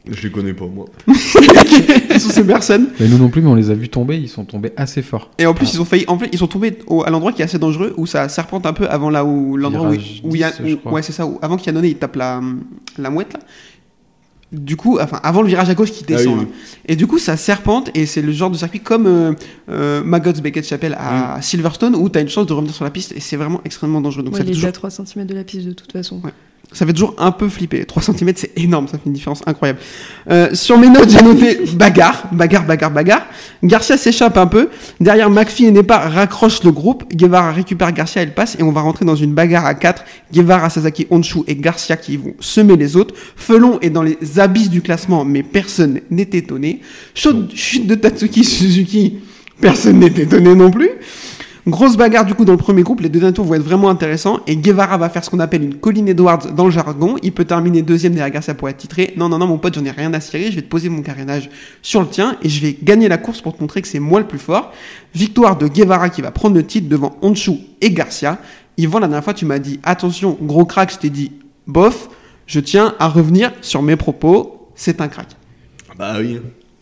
[0.09, 0.87] Je les connais pas, moi.
[1.07, 4.17] Qui sont ces personnes Mais nous non plus, mais on les a vus tomber.
[4.17, 5.31] Ils sont tombés assez fort.
[5.39, 6.05] Et en plus, ils ont failli.
[6.09, 8.67] En fait, ils sont tombés au- à l'endroit qui est assez dangereux où ça serpente
[8.67, 9.95] un peu avant là où l'endroit où,
[10.35, 10.51] il y a.
[10.51, 10.93] 10, je où- crois.
[10.93, 11.27] ouais, c'est ça.
[11.27, 12.41] Où, avant qu'Yannone il tape la,
[12.99, 13.41] la mouette là.
[14.53, 16.39] Du coup, enfin, avant le virage à gauche qui Ah descend.
[16.39, 16.51] oui, là.
[16.87, 19.33] Et du coup, ça serpente et c'est le genre de circuit comme euh,
[19.69, 20.97] euh, Maggots Beckett Chapel Mm.
[21.37, 23.61] à Silverstone où tu as une chance de revenir sur la piste et c'est vraiment
[23.65, 24.23] extrêmement dangereux.
[24.23, 26.23] Donc Ouais, ça, il était toujours, à 3 cm de la piste de toute façon.
[26.77, 27.87] Ça fait toujours un peu flipper.
[27.87, 29.79] 3 cm, c'est énorme, ça fait une différence incroyable.
[30.31, 33.27] Euh, sur mes notes, j'ai noté bagarre, bagarre, bagarre, bagarre.
[33.63, 34.69] Garcia s'échappe un peu.
[35.01, 37.11] Derrière, McPhee et Nepa raccrochent le groupe.
[37.15, 40.05] Guevara récupère Garcia, elle passe et on va rentrer dans une bagarre à 4.
[40.35, 43.15] Guevara, Sasaki, Honshu et Garcia qui vont semer les autres.
[43.37, 46.83] Felon est dans les abysses du classement, mais personne n'est étonné.
[47.15, 49.21] Chute, chute de Tatsuki Suzuki,
[49.63, 50.91] personne n'est étonné non plus.
[51.67, 53.89] Grosse bagarre du coup dans le premier groupe, les deux derniers tours vont être vraiment
[53.91, 57.17] intéressants et Guevara va faire ce qu'on appelle une Colin Edwards dans le jargon.
[57.25, 59.15] Il peut terminer deuxième derrière Garcia pour être titré.
[59.17, 61.03] Non, non, non, mon pote, j'en ai rien à cirer, je vais te poser mon
[61.03, 61.51] carénage
[61.83, 64.21] sur le tien et je vais gagner la course pour te montrer que c'est moi
[64.21, 64.73] le plus fort.
[65.13, 68.39] Victoire de Guevara qui va prendre le titre devant Honshu et Garcia.
[68.79, 71.33] Yvan, la dernière fois, tu m'as dit attention, gros crack, je t'ai dit
[71.67, 72.11] bof,
[72.47, 75.31] je tiens à revenir sur mes propos, c'est un crack.
[75.99, 76.39] Bah oui,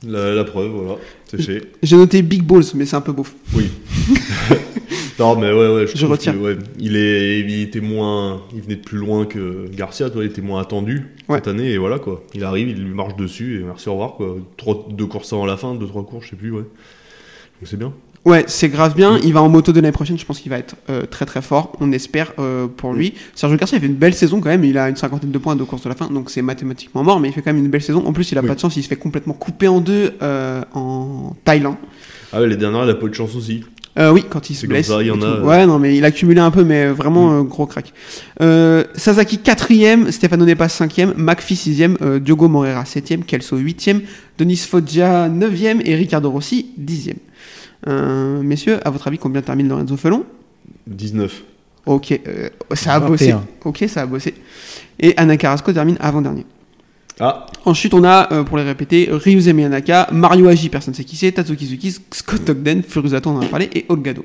[0.07, 1.73] la, la preuve, voilà, c'est fait.
[1.83, 3.35] J'ai noté Big Balls, mais c'est un peu beauf.
[3.55, 3.71] Oui.
[5.19, 6.33] non, mais ouais, ouais, je, Je retire.
[6.33, 8.43] que, ouais, il, est, il était moins.
[8.55, 11.37] Il venait de plus loin que Garcia, toi, il était moins attendu Ouais.
[11.39, 12.23] cette année, et voilà quoi.
[12.35, 14.37] Il arrive, il lui marche dessus, et merci, au revoir quoi.
[14.57, 16.63] Trois, deux courses avant la fin, deux, trois courses, je sais plus, ouais.
[16.63, 17.93] Donc c'est bien.
[18.25, 19.19] Ouais, c'est grave bien.
[19.19, 19.21] Mm.
[19.25, 20.19] Il va en moto de l'année prochaine.
[20.19, 21.73] Je pense qu'il va être euh, très très fort.
[21.81, 23.13] On espère euh, pour lui.
[23.35, 24.65] Sergio Garcia, il fait une belle saison quand même.
[24.65, 26.09] Il a une cinquantaine de points à deux courses de la fin.
[26.09, 27.21] Donc c'est mathématiquement mort.
[27.21, 28.03] Mais il fait quand même une belle saison.
[28.07, 28.49] En plus, il a Oui.
[28.49, 28.77] pas de chance.
[28.79, 31.77] Il se fait complètement couper en deux euh, en Thaïlande.
[32.33, 33.63] Ah ouais, les dernières, il a pas eu de chance aussi.
[33.97, 34.89] Euh, oui, quand il se blesse.
[34.89, 35.43] comme ça, il y en a, euh.
[35.45, 37.35] Ouais, non, mais il a cumulé un peu, mais vraiment Mm.
[37.39, 37.93] euh, gros crack.
[38.43, 44.03] Euh, Sasaki quatrième, Stefano Nepas cinquième, McPhee sixième, euh, Diogo Moreira septième, Kelso huitième,
[44.39, 47.19] Denis Foggia neuvième et Ricardo Rossi dixième.
[47.87, 50.25] Euh, messieurs, à votre avis, combien termine Lorenzo Felon?
[50.89, 51.43] 19.
[51.87, 53.27] Ok, euh, ça a bossé.
[53.33, 53.45] 21.
[53.67, 54.35] Ok, ça a bossé.
[54.99, 56.47] Et Anna Carrasco termine avant-dernier.
[57.21, 61.05] Ah, Ensuite, on a, euh, pour les répéter, Ryuze Miyanaka, Mario Haji, personne ne sait
[61.05, 64.25] qui c'est, Tatsuki Suzuki, Scott Ogden, Furusato, on en a parlé, et Olgado.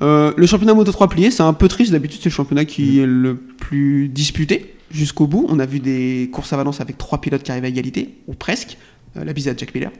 [0.00, 1.92] Euh, le championnat Moto 3 plié, c'est un peu triste.
[1.92, 5.46] D'habitude, c'est le championnat qui est le plus disputé jusqu'au bout.
[5.48, 8.34] On a vu des courses à Valence avec trois pilotes qui arrivent à égalité, ou
[8.34, 8.78] presque.
[9.16, 9.90] Euh, la bise à Jack Miller.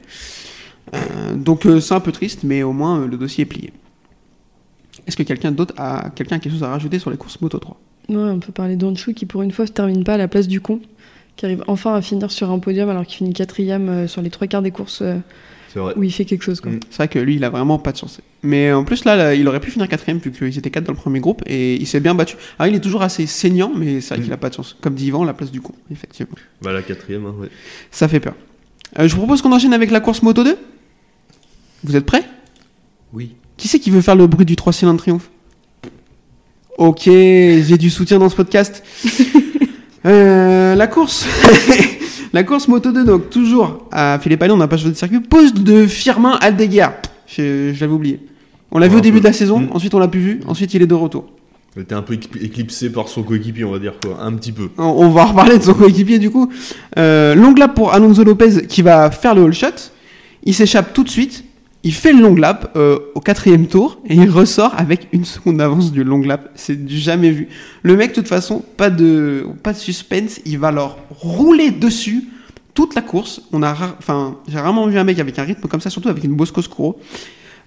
[0.93, 3.71] Euh, donc, euh, c'est un peu triste, mais au moins, euh, le dossier est plié.
[5.07, 7.57] Est-ce que quelqu'un d'autre a, quelqu'un a quelque chose à rajouter sur les courses Moto
[7.57, 10.27] 3 Ouais, on peut parler d'Honshu qui, pour une fois, se termine pas à la
[10.27, 10.81] place du con,
[11.35, 14.29] qui arrive enfin à finir sur un podium alors qu'il finit quatrième euh, sur les
[14.29, 15.15] trois quarts des courses euh,
[15.95, 16.61] où il fait quelque chose.
[16.61, 16.71] Quoi.
[16.71, 16.79] Mm.
[16.91, 18.21] C'est vrai que lui, il a vraiment pas de chance.
[18.43, 20.91] Mais en plus, là, là, il aurait pu finir quatrième vu qu'ils étaient quatre dans
[20.93, 22.35] le premier groupe et il s'est bien battu.
[22.59, 24.23] Alors, il est toujours assez saignant, mais c'est vrai Mm.
[24.25, 24.75] qu'il a pas de chance.
[24.81, 26.35] Comme dit Yvan, la place du con, effectivement.
[26.61, 27.49] Bah, la quatrième, hein, ouais.
[27.89, 28.35] Ça fait peur.
[28.99, 30.55] Euh, je vous propose qu'on enchaîne avec la course Moto 2.
[31.83, 32.23] Vous êtes prêts?
[33.11, 33.35] Oui.
[33.57, 35.29] Qui c'est qui veut faire le bruit du 3 cylindres triomphe?
[36.77, 38.83] Ok, j'ai du soutien dans ce podcast.
[40.05, 41.25] Euh, la course.
[42.33, 45.19] la course Moto 2, donc toujours à Philippe Allais, on n'a pas changé de circuit.
[45.21, 46.87] Pause de Firmin Aldeguer.
[47.27, 48.19] Je, je l'avais oublié.
[48.71, 49.21] On l'a vu au début peu.
[49.21, 49.67] de la saison, Mm.
[49.71, 51.25] ensuite on l'a plus vu, ensuite il est de retour.
[51.75, 54.19] Il était un peu éclip- éclipsé par son coéquipier, on va dire, quoi.
[54.21, 54.69] Un petit peu.
[54.77, 56.49] On, on va reparler de son coéquipier du coup.
[56.97, 59.67] Euh, long lap pour Alonso Lopez qui va faire le all shot.
[60.43, 61.43] Il s'échappe tout de suite.
[61.85, 65.57] Il fait le long lap euh, au quatrième tour et il ressort avec une seconde
[65.57, 66.49] d'avance du long lap.
[66.55, 67.49] C'est du jamais vu.
[67.81, 70.39] Le mec, de toute façon, pas de, pas de suspense.
[70.45, 72.29] Il va leur rouler dessus
[72.73, 73.41] toute la course.
[73.51, 76.23] On a, enfin, j'ai rarement vu un mec avec un rythme comme ça, surtout avec
[76.23, 76.99] une Bosco Scuro.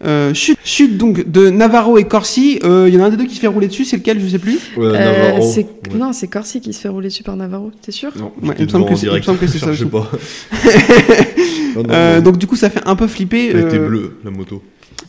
[0.04, 2.58] Euh, chute, chute donc de Navarro et Corsi.
[2.64, 3.84] Euh, Il y en a un des deux qui se fait rouler dessus.
[3.86, 4.58] C'est lequel Je sais plus.
[4.76, 5.98] Ouais, Euh, Navarro, c'est- ouais.
[5.98, 8.64] Non, c'est Corsi qui se fait rouler dessus par Navarro, t'es sûr Non, Ouais, il
[8.66, 9.90] me semble que c'est- il me direct, semble que c'est ça cherchez aussi.
[9.90, 10.10] pas.
[11.76, 12.22] Non, non, Euh, non.
[12.22, 13.48] donc du coup, ça fait un peu flipper.
[13.50, 14.62] Elle était euh, bleue, la moto.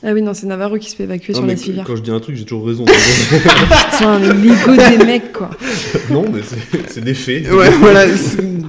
[0.04, 1.84] Ah oui, non, c'est Navarro qui se fait évacuer Non, sur la civière.
[1.88, 2.86] quand je dis un truc, j'ai toujours raison.
[3.92, 5.50] Putain, l'ego des mecs, quoi.
[6.12, 6.42] non, mais
[6.88, 7.52] c'est- des faits.
[7.52, 8.06] Ouais, voilà.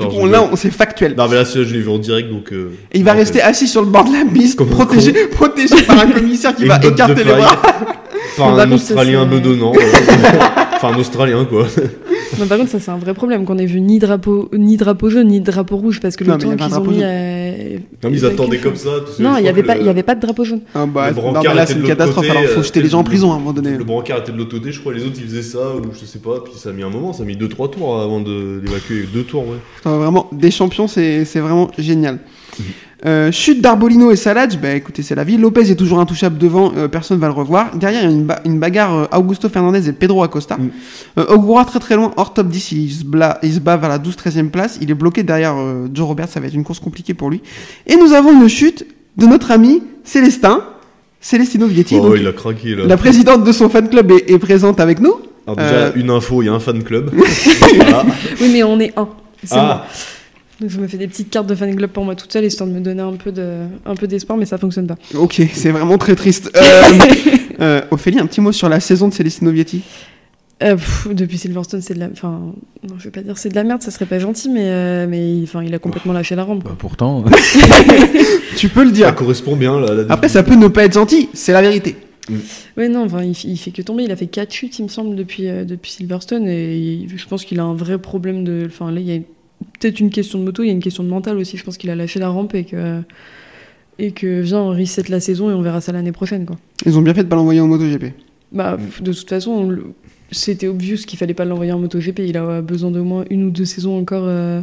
[0.01, 1.15] on- là, c'est factuel.
[1.17, 2.53] Non, mais là, je l'ai vu en direct, donc.
[2.53, 5.99] euh, Et il va rester assis sur le bord de la un protégé, protégé par
[6.01, 7.57] un commissaire qui Et va écarter les bras.
[8.37, 9.73] Par Par un Australien bedonnant.
[9.77, 11.67] euh, enfin, un Australien, quoi.
[12.39, 15.09] Non, par contre, ça, c'est un vrai problème qu'on ait vu ni drapeau, ni drapeau
[15.11, 17.09] jaune, ni drapeau rouge, parce que Non, le y temps qu'ils ont drapeau mis à.
[18.03, 18.91] Non, mais ils attendaient comme ça.
[19.07, 20.61] tu sais, Non, il n'y avait, le- il y avait pas de drapeau jaune.
[20.75, 22.27] Ah bah, Le non, mais là, était c'est une catastrophe.
[22.27, 23.77] côté, Alors, faut euh, jeter les gens en prison à un moment donné.
[23.77, 24.93] Le brancard était de l'autre côté, je crois.
[24.93, 26.41] Les autres, ils faisaient ça, ou je sais pas.
[26.45, 29.05] Puis ça a mis un moment, ça a mis 2-3 tours avant de d'évacuer.
[29.13, 29.57] Deux tours, ouais.
[29.77, 32.19] Putain, vraiment, des champions, c'est c'est vraiment génial.
[33.07, 35.37] Euh, chute d'Arbolino et Salage, bah écoutez, c'est la vie.
[35.37, 37.77] Lopez est toujours intouchable devant, euh, personne va le revoir.
[37.77, 40.57] Derrière, il y a une, ba- une bagarre euh, Augusto Fernandez et Pedro Acosta.
[40.57, 40.71] Mhm.
[41.19, 43.89] Euh, Ogura très très loin, hors top 10, il se, bla- il se bat vers
[43.89, 44.79] la 12-13e place.
[44.83, 47.41] Il est bloqué derrière euh, Joe Robert, ça va être une course compliquée pour lui.
[47.87, 48.85] Et nous avons une chute
[49.17, 50.65] de notre ami Célestin,
[51.21, 51.97] Célestino Vietti.
[52.01, 52.85] Oh, donc, il a craqué, là.
[52.85, 55.15] la présidente de son fan club est, est présente avec nous.
[55.47, 57.13] Alors, déjà, Euh, une info, il y a un fan club.
[57.77, 58.05] Voilà.
[58.41, 59.09] Oui, mais on est un.
[59.45, 59.65] C'est Ah.
[59.65, 59.85] moi.
[60.61, 62.69] Donc je me fais des petites cartes de fan club pour moi toute seule, histoire
[62.69, 64.97] de me donner un peu de, un peu d'espoir, mais ça fonctionne pas.
[65.15, 66.51] Ok, c'est vraiment très triste.
[66.57, 66.83] Euh,
[67.61, 69.83] euh, Ophélie, un petit mot sur la saison de Celestino Vietti.
[70.61, 72.09] Euh, pff, depuis Silverstone, c'est de la.
[72.11, 72.41] Enfin,
[72.89, 75.07] non, je vais pas dire c'est de la merde, ça serait pas gentil, mais, euh,
[75.09, 76.65] mais il- enfin, il a complètement lâché la rampe.
[76.65, 77.25] Bah, pourtant,
[78.57, 79.15] Tu peux le Ça dire.
[79.15, 80.05] correspond bien, là.
[80.09, 81.95] Après, ça peut ne pas être gentil, c'est la vérité.
[82.77, 84.03] Ouais, non, enfin, il, il fait que tomber.
[84.03, 87.27] Il a fait 4 chutes, il me semble, depuis, euh, depuis Silverstone, et il- je
[87.29, 88.65] pense qu'il a un vrai problème de.
[88.67, 89.21] Enfin, là, il y a
[89.79, 91.57] peut-être une question de moto, il y a une question de mental aussi.
[91.57, 93.01] Je pense qu'il a lâché la rampe et que.
[93.99, 96.47] et que viens, on reset la saison et on verra ça l'année prochaine.
[96.47, 96.57] Quoi.
[96.87, 98.13] Ils ont bien fait de pas l'envoyer en MotoGP.
[98.53, 99.77] Bah, pff, de toute façon,
[100.31, 102.21] c'était obvious qu'il fallait pas l'envoyer en MotoGP.
[102.21, 104.61] Il a besoin d'au moins une ou deux saisons encore euh,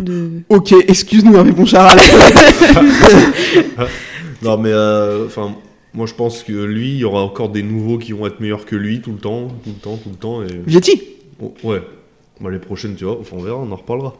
[0.00, 0.30] de.
[0.48, 1.98] Ok, excuse-nous Hervé Poncharal.
[4.44, 5.56] Non, mais euh, enfin,
[5.94, 8.66] moi je pense que lui, il y aura encore des nouveaux qui vont être meilleurs
[8.66, 10.42] que lui tout le temps, tout le temps, tout le temps.
[10.42, 11.00] Et Vietti?
[11.40, 11.80] Oh, ouais,
[12.40, 14.14] bah, les prochaines, tu vois, enfin, on verra, on en reparlera.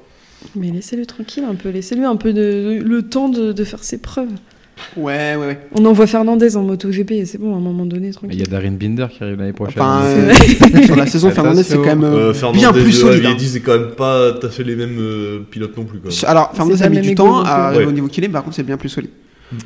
[0.56, 1.70] Mais laissez-le tranquille un peu.
[1.70, 4.28] Laissez-lui un peu de, le temps de, de faire ses preuves.
[4.96, 5.58] Ouais, ouais, ouais.
[5.76, 8.38] On envoie Fernandez en MotoGP et c'est bon, à un moment donné, Mais Il tranquille.
[8.40, 9.80] y a Darren Binder qui arrive l'année prochaine.
[9.80, 10.32] Enfin, euh,
[10.84, 13.24] sur la saison, Fernandez, c'est quand même euh, Euh, bien plus solide.
[13.24, 13.28] hein.
[13.30, 16.00] Vietti, c'est quand même pas tout à fait les mêmes euh, pilotes non plus.
[16.26, 17.90] Alors, Fernandez a mis du temps à arriver Ouais.
[17.90, 19.10] au niveau qu'il est, par contre, c'est bien plus solide.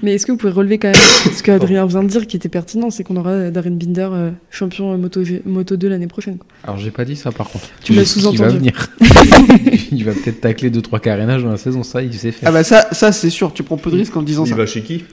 [0.02, 0.96] Mais est-ce que vous pouvez relever quand même
[1.36, 4.92] ce qu'Adrien vient de dire qui était pertinent C'est qu'on aura Darren Binder euh, champion
[4.92, 6.36] euh, Moto, G- Moto 2 l'année prochaine.
[6.38, 6.46] quoi.
[6.64, 7.66] Alors j'ai pas dit ça par contre.
[7.82, 8.38] Tu l'as sous-entendu.
[8.38, 8.88] va venir.
[9.92, 12.48] il va peut-être tacler 2-3 carénages dans la saison, ça il sait faire.
[12.48, 14.54] Ah bah ça, ça c'est sûr, tu prends peu de risques en disant Il ça.
[14.56, 15.04] va chez qui?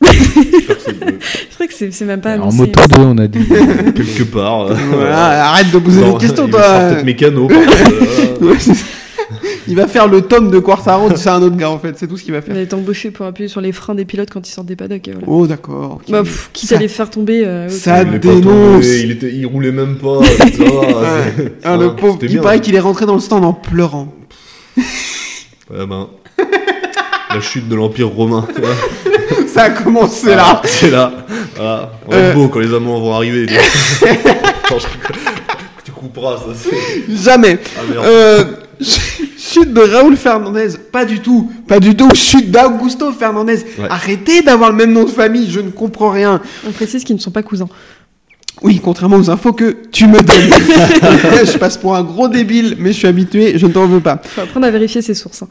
[0.06, 1.12] Euh,
[1.50, 3.40] Je crois que c'est c'est même pas en moto 2 on a dit.
[3.94, 4.62] quelque part.
[4.62, 6.60] euh, Voilà, arrête de poser des questions, il toi.
[6.90, 7.48] peut-être mécano.
[9.68, 12.16] Il va faire le tome de Quartaro, c'est un autre gars en fait, c'est tout
[12.16, 12.56] ce qu'il va Il faire.
[12.56, 15.06] a été embauché pour appuyer sur les freins des pilotes quand ils sortent des paddocks.
[15.08, 15.26] Et voilà.
[15.28, 16.00] Oh d'accord.
[16.08, 17.44] Bah, pff, quitte Ça- à les faire tomber.
[17.46, 18.42] euh, ça- il, est dénonce.
[18.84, 20.18] tombé, il, était, il roulait même pas.
[21.64, 22.42] Ah, le pauvre, il bien.
[22.42, 24.12] paraît qu'il est rentré dans le stand en pleurant.
[25.70, 26.08] Ouais, ben,
[27.34, 28.46] la chute de l'Empire romain.
[28.54, 28.70] tu vois.
[29.48, 30.44] Ça a commencé là.
[30.46, 31.12] Ah, C'est là.
[31.56, 31.92] Voilà.
[32.06, 32.30] On va Euh.
[32.30, 33.44] être beau quand les Allemands vont arriver.
[33.46, 34.10] tu vois.
[34.64, 34.86] Attends, je-
[35.84, 36.44] tu couperas ça.
[36.56, 37.58] c'est- Jamais.
[37.76, 38.04] Ah merde.
[38.06, 38.44] Euh,
[39.58, 42.14] chute de Raoul Fernandez, pas du tout, pas du tout.
[42.14, 43.64] Chute d'Augusto Fernandez.
[43.78, 43.86] Ouais.
[43.90, 46.40] Arrêtez d'avoir le même nom de famille, je ne comprends rien.
[46.66, 47.68] On précise qu'ils ne sont pas cousins.
[48.60, 51.46] Oui, contrairement aux infos que tu me donnes.
[51.46, 54.20] je passe pour un gros débile, mais je suis habitué, je ne t'en veux pas.
[54.24, 55.42] Faut apprendre à vérifier ses sources.
[55.42, 55.48] hein.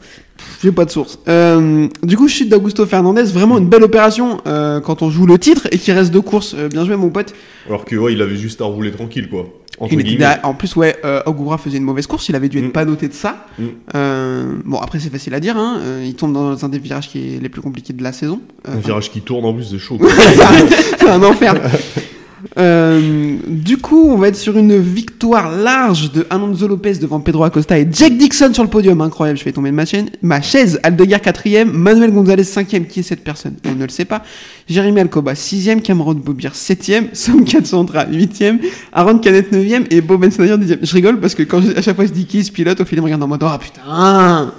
[0.62, 1.18] J'ai pas de source.
[1.26, 5.38] Euh, du coup, chute d'Augusto Fernandez, vraiment une belle opération euh, quand on joue le
[5.38, 6.54] titre et qu'il reste deux courses.
[6.58, 7.32] Euh, bien joué, mon pote.
[7.66, 9.46] Alors que ouais, il avait juste à rouler tranquille quoi.
[9.80, 10.18] Entre Il était guillemets.
[10.20, 12.72] derrière- En plus, ouais, euh, Ogura faisait une mauvaise course, il avait dû être Mm.
[12.72, 13.46] pas noté de ça.
[13.58, 13.64] Mm.
[13.94, 15.78] Euh, bon, après, c'est facile à dire, hein.
[15.80, 18.40] euh, il tombe dans un des virages qui est les plus compliqués de la saison.
[18.68, 19.98] Euh, Un virage qui tourne en plus, c'est chaud.
[20.98, 21.54] c'est un enfer.
[22.58, 27.44] Euh, du coup, on va être sur une victoire large de Alonso Lopez devant Pedro
[27.44, 29.00] Acosta et Jack Dixon sur le podium.
[29.00, 30.78] Incroyable, je fais tomber ma, chaîne, ma chaise.
[30.82, 32.86] Aldeguer 4ème, Manuel Gonzalez 5ème.
[32.86, 33.54] Qui est cette personne?
[33.66, 34.22] On ne le sait pas.
[34.68, 38.58] Jérémy Alcoba 6ème, Cameron Bobir 7ème, Sam Katsantra 8ème,
[38.92, 40.78] Aaron Canet 9ème et Bob Ben Snyder 10ème.
[40.82, 42.84] Je rigole parce que quand je- à chaque fois je dis qui ce pilote, au
[42.84, 44.52] final, me regarde en mode Ah putain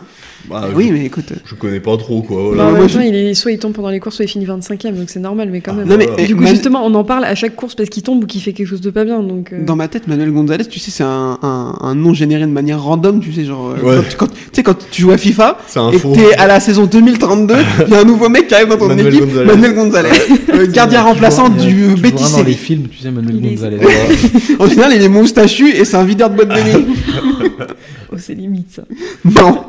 [0.47, 1.33] Bah, Oui, je, mais écoute.
[1.45, 2.37] je connais pas trop quoi.
[2.37, 2.71] Bah, Voilà.
[2.77, 5.09] moi, je- il est, soit il tombe pendant les courses, soit il finit 25ème, donc
[5.09, 5.87] c'est normal, mais quand même.
[5.87, 8.27] Non, mais, du coup, justement, on en parle à chaque course parce qu'il tombe ou
[8.27, 9.21] qu'il fait quelque chose de pas bien.
[9.21, 12.41] Donc, euh, Dans ma tête, Manuel Gonzalez, tu sais, c'est un, un, un nom généré
[12.45, 13.95] de manière random, tu sais, genre, euh, Ouais.
[13.97, 15.57] quand, tu- quand- tu sais, quand tu joues à FIFA,
[15.93, 17.55] et que t'es à la saison 2032,
[17.87, 19.45] il y a un nouveau mec qui arrive dans ton Manuel équipe, Gonzalez.
[19.45, 20.09] Manuel Gonzalez,
[20.53, 23.77] euh, gardien remplaçant du Betis dans les films, tu sais, Manuel Gonzalez.
[24.59, 26.85] En général, il est moustachu et c'est un videur de boîte de nuit.
[28.21, 28.83] c'est limite ça.
[29.25, 29.65] non.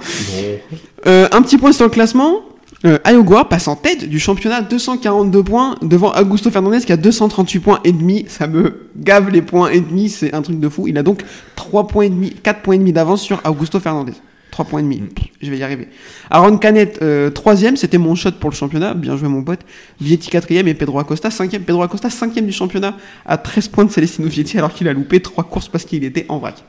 [1.07, 2.43] Euh, un petit point sur le classement.
[2.87, 7.61] Euh, Ayogua passe en tête du championnat 242 points devant Augusto Fernandez qui a 238
[7.61, 8.25] points et demi.
[8.29, 10.89] Ça me gave les points et demi, c'est un truc de fou.
[10.89, 11.23] Il a donc
[11.57, 14.15] 3 points et demi, 4 points et demi d'avance sur Augusto Fernandez.
[14.51, 15.01] 3 points et demi.
[15.01, 15.09] Mm.
[15.43, 15.89] Je vais y arriver.
[16.31, 18.95] Aaron Canet, euh, troisième, c'était mon shot pour le championnat.
[18.95, 19.61] Bien joué mon pote.
[20.01, 21.63] Vietti quatrième et Pedro Acosta cinquième.
[21.63, 25.21] Pedro Acosta cinquième du championnat à 13 points de Celestino Vietti alors qu'il a loupé
[25.21, 26.65] 3 courses parce qu'il était en vrac.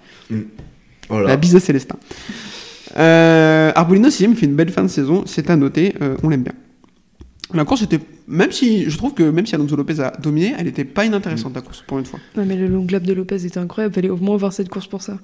[1.12, 1.28] Voilà.
[1.30, 1.98] La bise de Célestin.
[2.98, 6.30] Euh, Arbolino 6 il fait une belle fin de saison, c'est à noter, euh, on
[6.30, 6.54] l'aime bien.
[7.54, 10.68] La course était, même si je trouve que même si Alonso Lopez a dominé, elle
[10.68, 12.20] était pas inintéressante la course pour une fois.
[12.36, 13.94] Non, mais le long lap de Lopez était incroyable.
[13.94, 15.18] Fallait au moins voir cette course pour ça.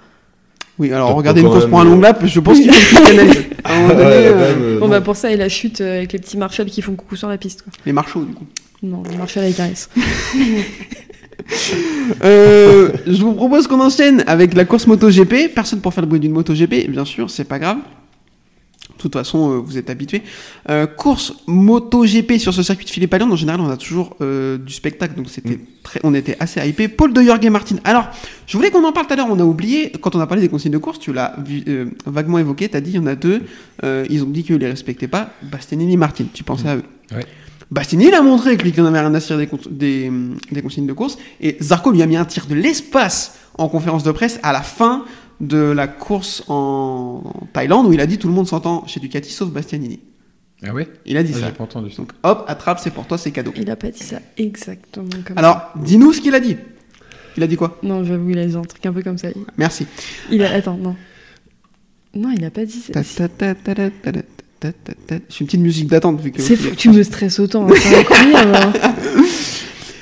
[0.79, 3.45] Oui, alors pas une course pour un long lap, je pense qu'il faut qu'il canalise.
[3.63, 5.97] À un moment donné, Ouais, euh, euh, Bon, bah pour ça, et la chute euh,
[5.97, 7.63] avec les petits Marshall qui font coucou sur la piste.
[7.63, 7.71] Quoi.
[7.85, 8.45] les marchaux du coup.
[8.83, 9.87] Non, les Marshall avec Harris.
[12.23, 15.53] Euh, je vous propose qu'on enchaîne avec la course MotoGP.
[15.53, 17.77] Personne pour faire le bruit d'une MotoGP, bien sûr, c'est pas grave.
[18.95, 20.23] De toute façon, euh, vous êtes habitués.
[20.69, 23.29] Euh, course MotoGP sur ce circuit de Philippe Alliand.
[23.29, 25.59] En général, on a toujours euh, du spectacle, donc c'était Mm.
[25.83, 26.87] très, on était assez hypé.
[26.87, 27.75] Paul de Jorge Martin.
[27.83, 28.07] Alors,
[28.47, 29.27] je voulais qu'on en parle tout à l'heure.
[29.29, 30.97] On a oublié quand on a parlé des consignes de course.
[30.99, 31.35] Tu l'as
[32.07, 32.67] vaguement évoqué.
[32.69, 33.43] T'as dit il y en a deux.
[33.83, 35.29] Ils ont dit qu'ils les respectaient pas.
[35.43, 36.25] Bastianini et Martin.
[36.33, 36.83] Tu pensais à eux?
[37.11, 37.25] Ouais.
[37.69, 40.11] Bastianini l'a montré que lui, qu'il en avait rien à cirer des, des,
[40.51, 41.17] des consignes de course.
[41.41, 44.61] Et Zarco lui a mis un tir de l'espace en conférence de presse à la
[44.61, 45.03] fin
[45.41, 48.99] de la course en, en Thaïlande où il a dit tout le monde s'entend chez
[48.99, 49.99] Ducati sauf Bastianini.
[50.63, 51.45] Ah ouais Il a dit Ah, ça.
[51.47, 51.97] J'ai pas entendu ça.
[51.97, 53.53] Donc hop, attrape, c'est pour toi, c'est cadeau.
[53.55, 55.39] Il a pas dit ça exactement comme ça.
[55.39, 56.57] Alors, dis-nous ce qu'il a dit.
[57.35, 57.77] Il a dit quoi?
[57.83, 59.27] Non, j'avoue, il a dit un truc un peu comme ça.
[59.57, 59.85] Merci.
[60.31, 60.51] Il a.
[60.53, 60.95] Attends, non.
[62.15, 62.93] Non, il a pas dit ça.
[64.61, 66.19] C'est une petite musique d'attente.
[66.21, 67.67] vu que- C'est fou que tu me stresses autant.
[67.69, 68.55] hein, C'est incroyable.
[68.55, 68.73] hein.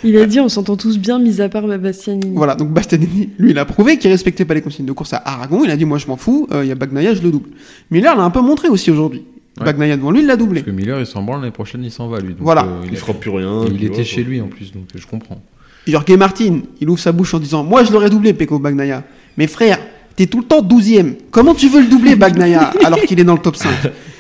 [0.04, 2.36] Il a dit on s'entend tous bien, mis à part Bastianini.
[2.36, 5.18] Voilà, donc Bastianini, lui, il a prouvé qu'il respectait pas les consignes de course à
[5.26, 5.64] Aragon.
[5.66, 7.50] Il a dit, moi, je m'en fous, euh, il y a Bagnaia, je le double.
[7.90, 9.24] Miller l'a un peu montré aussi aujourd'hui.
[9.60, 9.66] Ouais.
[9.66, 10.62] Bagnaia devant lui, il l'a doublé.
[10.62, 12.30] Parce que Miller, il s'en branle, l'année prochaine, il s'en va, lui.
[12.34, 12.66] Donc, Voilà.
[12.66, 13.64] euh, Il il, fera plus rien.
[13.74, 14.30] il était chez quoi.
[14.30, 15.42] lui, en plus, donc euh, je comprends.
[15.88, 19.04] Jorge Martin, il ouvre sa bouche en disant, moi, je l'aurais doublé, Peko Bagnaia.
[19.38, 19.80] Mais frère,
[20.16, 21.16] t'es tout le temps 12ème.
[21.32, 23.70] Comment tu veux le doubler, Bagnaia, alors qu'il est dans le top 5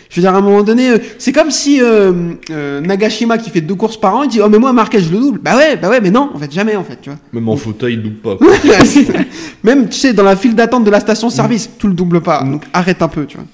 [0.09, 3.49] Je veux dire, à un moment donné, euh, c'est comme si euh, euh, Nagashima, qui
[3.49, 5.39] fait deux courses par an, il dit, oh, mais moi, Marquez, je le double.
[5.41, 7.19] Bah ouais, bah ouais, mais non, en fait, jamais, en fait, tu vois.
[7.33, 8.37] Même en fauteuil, il double pas.
[9.63, 12.43] Même, tu sais, dans la file d'attente de la station-service, tu le doubles pas.
[12.43, 13.45] Donc arrête un peu, tu vois.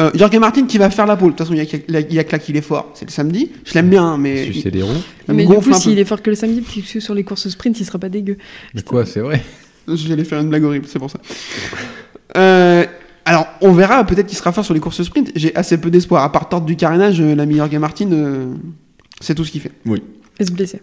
[0.00, 1.32] Euh, Jorge Martin qui va faire la pole.
[1.32, 2.90] De toute façon, il y a, que- il y a que là qu'il est fort.
[2.94, 3.50] C'est le samedi.
[3.64, 4.44] Je l'aime bien, mais.
[4.44, 4.90] Sucer les roues.
[5.28, 7.24] il me Mais du gonfle coup, s'il est fort que le samedi, que sur les
[7.24, 8.36] courses sprint, il sera pas dégueu.
[8.74, 9.42] Mais quoi, c'est vrai
[9.88, 11.18] J'allais faire une blague horrible, c'est pour ça.
[12.36, 12.84] Euh,
[13.28, 14.04] alors, on verra.
[14.04, 15.32] Peut-être qu'il sera fort sur les courses sprint.
[15.36, 16.24] J'ai assez peu d'espoir.
[16.24, 18.54] À part tordre du carénage, euh, l'ami Jorge Martin, euh,
[19.20, 19.72] c'est tout ce qu'il fait.
[20.40, 20.80] Et se blesser.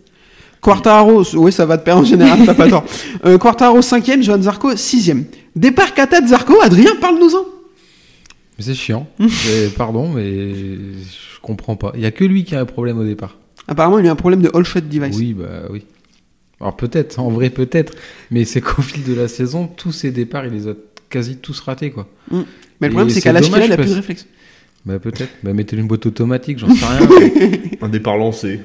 [0.62, 2.86] Quartaro, oui, ça va de pair en général, t'as pas tort.
[3.26, 5.24] Euh, Quartaro 5ème, Johan Zarco 6ème.
[5.56, 7.46] Départ Kata de Zarco, Adrien, parle-nous-en.
[8.58, 9.08] Mais c'est chiant.
[9.76, 11.94] Pardon, mais je comprends pas.
[11.96, 13.38] Il y a que lui qui a un problème au départ.
[13.68, 15.18] Apparemment, il a un problème de all shot device.
[15.18, 15.84] Oui, bah oui.
[16.62, 17.94] Alors peut-être, en vrai peut-être,
[18.30, 20.74] mais c'est qu'au fil de la saison, tous ses départs, il les a
[21.10, 22.08] quasi tous ratés, quoi.
[22.32, 24.28] Mais le problème, c'est qu'à l'âge qu'il a, dommage il a plus de réflexe.
[24.86, 25.32] Bah peut-être.
[25.44, 27.08] Bah mettez une boîte automatique, j'en sais rien.
[27.82, 28.60] Un départ lancé.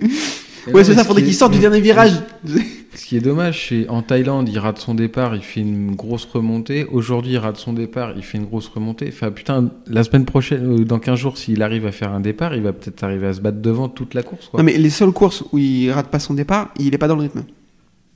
[0.72, 2.12] Ouais, c'est ça, faudrait qu'il sorte du dernier virage.
[2.94, 6.24] Ce qui est dommage, c'est en Thaïlande, il rate son départ, il fait une grosse
[6.24, 6.84] remontée.
[6.84, 9.08] Aujourd'hui, il rate son départ, il fait une grosse remontée.
[9.08, 12.54] Enfin, putain, la semaine prochaine, euh, dans 15 jours, s'il arrive à faire un départ,
[12.56, 14.58] il va peut-être arriver à se battre devant toute la course, quoi.
[14.58, 17.16] Non, mais les seules courses où il rate pas son départ, il est pas dans
[17.16, 17.44] le rythme.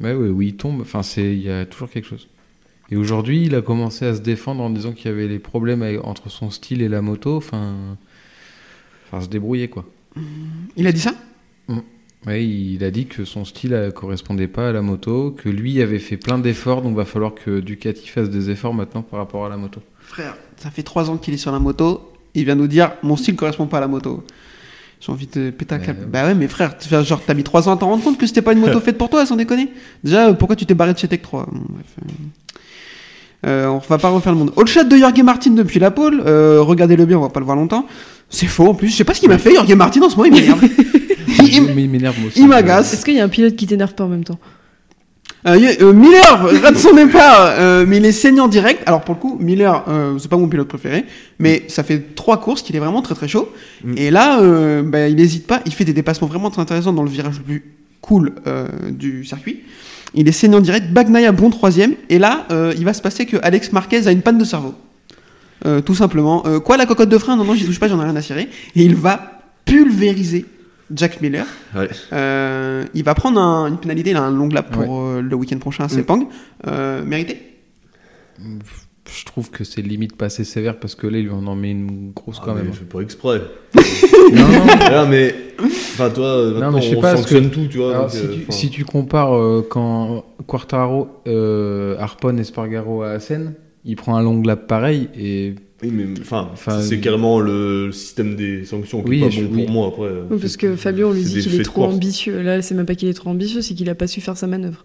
[0.00, 2.28] Ouais, ouais, où il tombe, enfin, c'est, il y a toujours quelque chose.
[2.94, 5.82] Et aujourd'hui, il a commencé à se défendre en disant qu'il y avait les problèmes
[5.82, 7.74] avec- entre son style et la moto, enfin,
[9.08, 9.84] enfin, se débrouiller, quoi.
[10.76, 11.12] Il a dit ça?
[12.24, 15.82] Ouais, il a dit que son style euh, correspondait pas à la moto, que lui
[15.82, 19.44] avait fait plein d'efforts, donc va falloir que Ducati fasse des efforts maintenant par rapport
[19.44, 19.80] à la moto.
[19.98, 22.12] Frère, ça fait trois ans qu'il est sur la moto.
[22.34, 24.22] Il vient nous dire mon style correspond pas à la moto.
[25.00, 26.02] J'ai envie de péter un câble.
[26.04, 28.26] euh, Bah ouais, mais frère, genre t'as mis trois ans à t'en rendre compte que
[28.28, 29.68] c'était pas une moto faite pour toi, sans déconner.
[30.04, 32.12] Déjà, euh, pourquoi tu t'es barré de chez Tech 3 Bon, bref, euh.
[33.44, 34.52] Euh, on va pas refaire le monde.
[34.56, 36.22] All shot de Jorge Martin depuis la pole.
[36.26, 37.86] Euh, Regardez-le bien, on va pas le voir longtemps.
[38.30, 38.88] C'est faux en plus.
[38.88, 40.62] Je sais pas ce qu'il m'a fait, Jorge Martin en ce moment, il m'énerve.
[41.42, 42.40] Il- Mais il m'énerve aussi.
[42.40, 42.94] il m'agace.
[42.94, 44.38] Est-ce qu'il y a un pilote qui t'énerve pas en même temps?
[45.46, 48.82] Euh, euh, Miller rate son départ, euh, mais il est saignant direct.
[48.86, 51.04] Alors pour le coup, Miller, euh, c'est pas mon pilote préféré,
[51.38, 53.52] mais ça fait trois courses qu'il est vraiment très très chaud.
[53.84, 53.94] Mm.
[53.98, 57.02] Et là, euh, bah, il n'hésite pas, il fait des dépassements vraiment très intéressants dans
[57.02, 57.64] le virage le plus
[58.00, 59.60] cool euh, du circuit.
[60.14, 63.36] Il est saignant direct, Bagnaia bon troisième, et là, euh, il va se passer que
[63.42, 64.74] Alex Marquez a une panne de cerveau.
[65.66, 66.46] Euh, tout simplement.
[66.46, 67.36] Euh, quoi, la cocotte de frein?
[67.36, 68.48] Non, non, j'y touche pas, j'en ai rien à cirer.
[68.76, 70.44] Et il va pulvériser
[70.94, 71.46] Jack Miller.
[71.74, 71.88] Ouais.
[72.12, 74.88] Euh, il va prendre un- une pénalité, il a un long lap pour Ouais.
[75.18, 75.90] euh, le week-end prochain à Mm.
[75.90, 76.28] Sepang.
[76.66, 77.40] Euh, mérité?
[79.06, 81.70] Je trouve que c'est limite pas assez sévère parce que là, il en en met
[81.72, 82.70] une grosse Ah, quand mais même.
[82.72, 83.42] il fait pas exprès.
[84.32, 84.48] non,
[84.92, 85.34] non, mais.
[85.60, 87.90] Enfin, toi, maintenant, mais je sais on pas, sanctionne tout, tu vois.
[87.90, 93.10] Alors, donc, si, euh, tu, si tu compares euh, quand Quartaro euh, harponne Espargaro à
[93.10, 97.92] Assen, il prend un long lap pareil et Oui, mais enfin, Enfin, c'est carrément le,
[97.92, 99.62] système des sanctions qui Oui, est pas je- bon oui.
[99.64, 100.08] pour moi après.
[100.30, 101.94] Oui, Parce que Fabio, on lui c'est dit qu'il est trop course.
[101.94, 102.40] ambitieux.
[102.42, 104.46] Là, c'est même pas qu'il est trop ambitieux, c'est qu'il a pas su faire sa
[104.46, 104.82] manœuvre.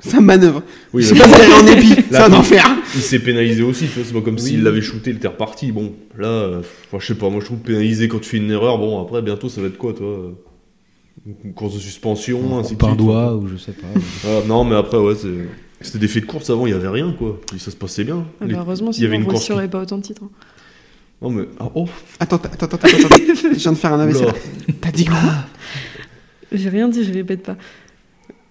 [0.00, 0.62] Sa manœuvre.
[0.92, 2.64] Oui, C'est pas en épi, c'est un il- enfer.
[2.94, 4.04] il s'est pénalisé aussi, tu vois.
[4.04, 4.40] C'est pas comme Oui.
[4.40, 5.72] s'il l'avait shooté, il était reparti.
[5.72, 6.62] Bon, là, euh,
[6.98, 8.78] je sais pas, moi je trouve pénalisé quand tu fais une erreur.
[8.78, 10.30] Bon, après, bientôt ça va être quoi, toi euh,
[11.44, 13.00] Une course de suspension, ainsi de par suite.
[13.00, 13.86] doigt ou je sais pas.
[14.22, 15.28] Voilà, non, mais après, ouais, c'est.
[15.80, 17.38] C'était des faits de course avant, il y avait rien, quoi.
[17.50, 18.24] Puis ça se passait bien.
[18.40, 20.02] Ah bah, heureusement, il y avait sinon une Rossi course qui- aurait pas autant de
[20.02, 20.22] titres.
[20.24, 20.30] hein.
[21.22, 21.44] Non, mais.
[21.58, 21.86] ah, oh,
[22.20, 23.16] Attends, attends, attends, attends, attends.
[23.52, 24.24] Je viens de faire un AVC.
[24.80, 25.18] T'as dit quoi?
[26.52, 27.56] J'ai rien dit, je répète pas.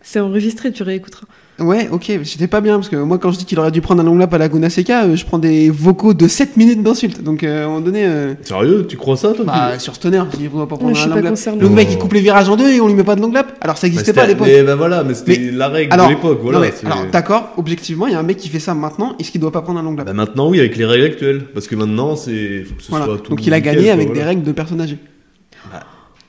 [0.08, 1.26] C'est enregistré, tu réécouteras.
[1.58, 4.02] Ouais, ok, j'étais pas bien parce que moi, quand je dis qu'il aurait dû prendre
[4.02, 7.24] un long lap à Laguna Seca, euh, je prends des vocaux de 7 minutes d'insultes.
[7.24, 10.22] Donc, euh, à un moment donné, euh, Sérieux, tu crois ça, toi bah, sur Stoner,
[10.32, 11.30] je dis, pas prendre je un suis long pas lap.
[11.32, 11.62] concernée.
[11.62, 13.32] Le mec, il coupe les virages en deux et on lui met pas de long
[13.32, 13.58] lap.
[13.62, 14.48] Alors, ça Bah, existait pas à c'était- l'époque.
[14.48, 16.60] Mais bah voilà, mais c'était Mais- la règle Alors, de l'époque, voilà.
[16.60, 19.15] non, mais, c'est- alors, d'accord, objectivement, il y a un mec qui fait ça maintenant,
[19.18, 20.06] est-ce qu'il doit pas prendre un long lap?
[20.06, 23.06] Bah maintenant oui avec les règles actuelles parce que maintenant c'est faut que ce Voilà.
[23.06, 24.22] soit tout Donc, il a nickel, gagné quoi, avec voilà.
[24.22, 25.00] des règles de personnes âgées.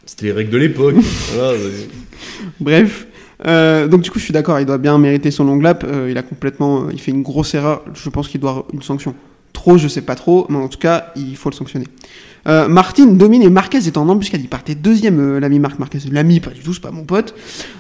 [0.07, 0.95] c'était les règles de l'époque
[1.35, 1.59] voilà
[2.61, 3.07] Bref.
[3.47, 5.85] Euh, donc du coup, je suis d'accord, il doit bien mériter son long lap.
[5.85, 7.83] Euh, il a complètement, euh, il fait une grosse erreur.
[7.95, 9.15] Je pense qu'il doit une sanction.
[9.53, 11.87] Trop, je sais pas trop, mais en tout cas, il faut le sanctionner.
[12.47, 14.41] Euh, Martin domine et Marquez est en embuscade.
[14.41, 15.99] Il partait deuxième, euh, l'ami Marc Marquez.
[16.13, 17.35] L'ami, pas du tout, c'est pas mon pote.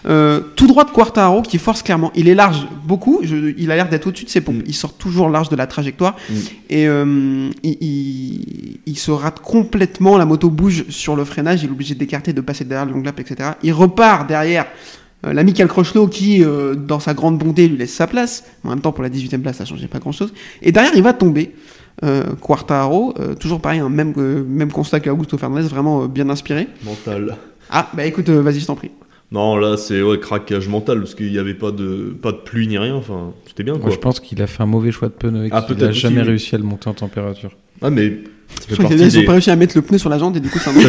[0.08, 2.10] Euh, tout droit de Quartaro qui force clairement.
[2.16, 3.20] Il est large beaucoup.
[3.22, 4.56] Je- il a l'air d'être au-dessus de ses pompes.
[4.56, 4.62] Mm.
[4.66, 6.16] Il sort toujours large de la trajectoire.
[6.28, 6.34] Mm.
[6.70, 10.16] Et il, il- il se rate complètement.
[10.18, 11.62] La moto bouge sur le freinage.
[11.62, 13.50] Il est obligé d'écarter, de passer derrière le long lap, etc.
[13.62, 14.66] Il repart derrière.
[15.26, 18.44] Euh, L'ami Cal Crutchlow qui, euh, dans sa grande bonté, lui laisse sa place.
[18.64, 20.32] En même temps, pour la 18e place, ça changeait pas grand-chose.
[20.62, 21.54] Et derrière, il va tomber.
[22.04, 26.68] Euh, Quartaro, euh, toujours pareil, hein, même, euh, même constat qu'Augusto Fernandez, vraiment bien inspiré.
[26.84, 27.36] Mental.
[27.70, 28.90] Ah, bah écoute, vas-y, je t'en prie.
[29.32, 32.68] Non, là, c'est ouais, craquage mental parce qu'il n'y avait pas de, pas de pluie
[32.68, 32.94] ni rien.
[32.94, 33.90] Enfin, c'était bien Moi, quoi.
[33.90, 35.90] je pense qu'il a fait un mauvais choix de pneu et Ah, qu'il peut-être a
[35.90, 36.28] aussi, jamais oui.
[36.28, 37.50] réussi à le monter en température.
[37.82, 39.18] Ah, mais ça Je fait crois partie qu'ils des.
[39.18, 40.70] ont pas réussi à mettre le pneu sur la jante et du coup, ça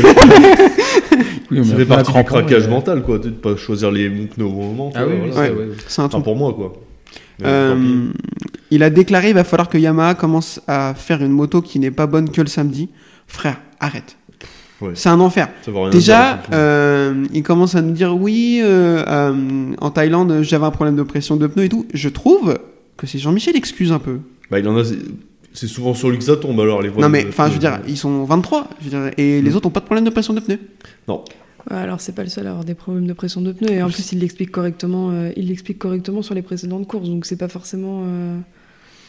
[1.50, 3.19] Oui, Ça fait après, partie un du craquage il a- mental, quoi.
[3.19, 4.91] De pas choisir les pneus au bon moment.
[4.93, 5.47] Ah quoi, oui, oui, voilà.
[5.47, 5.60] ça, Ouais.
[5.60, 5.76] ouais, ouais.
[5.88, 6.23] c'est un Enfin, truc.
[6.26, 6.73] pour moi, quoi.
[7.45, 8.10] Euh,
[8.71, 11.91] il a déclaré il va falloir que Yamaha commence à faire une moto qui n'est
[11.91, 12.89] pas bonne que le samedi.
[13.28, 14.17] Frère, arrête.
[14.82, 14.92] Ouais.
[14.94, 15.50] C'est un enfer.
[15.92, 20.96] Déjà, euh, il commence à nous dire oui, euh, euh, en Thaïlande, j'avais un problème
[20.96, 21.86] de pression de pneus et tout.
[21.94, 22.60] Je trouve
[22.96, 24.20] que c'est Jean-Michel excuse un peu.
[24.52, 24.84] Bah, il en a.
[24.84, 27.80] c'est- souvent sur lui que ça tombe alors les Non mais, enfin, je veux dire,
[27.88, 29.56] ils sont 23, je veux dire, et les Mm.
[29.56, 30.60] autres ont pas de problème de pression de pneus.
[31.08, 31.18] Ouais,
[31.76, 33.90] alors c'est pas le seul à avoir des problèmes de pression de pneus et en
[33.90, 37.48] plus il l'explique correctement, euh, il l'explique correctement sur les précédentes courses donc c'est pas
[37.50, 38.38] forcément, euh,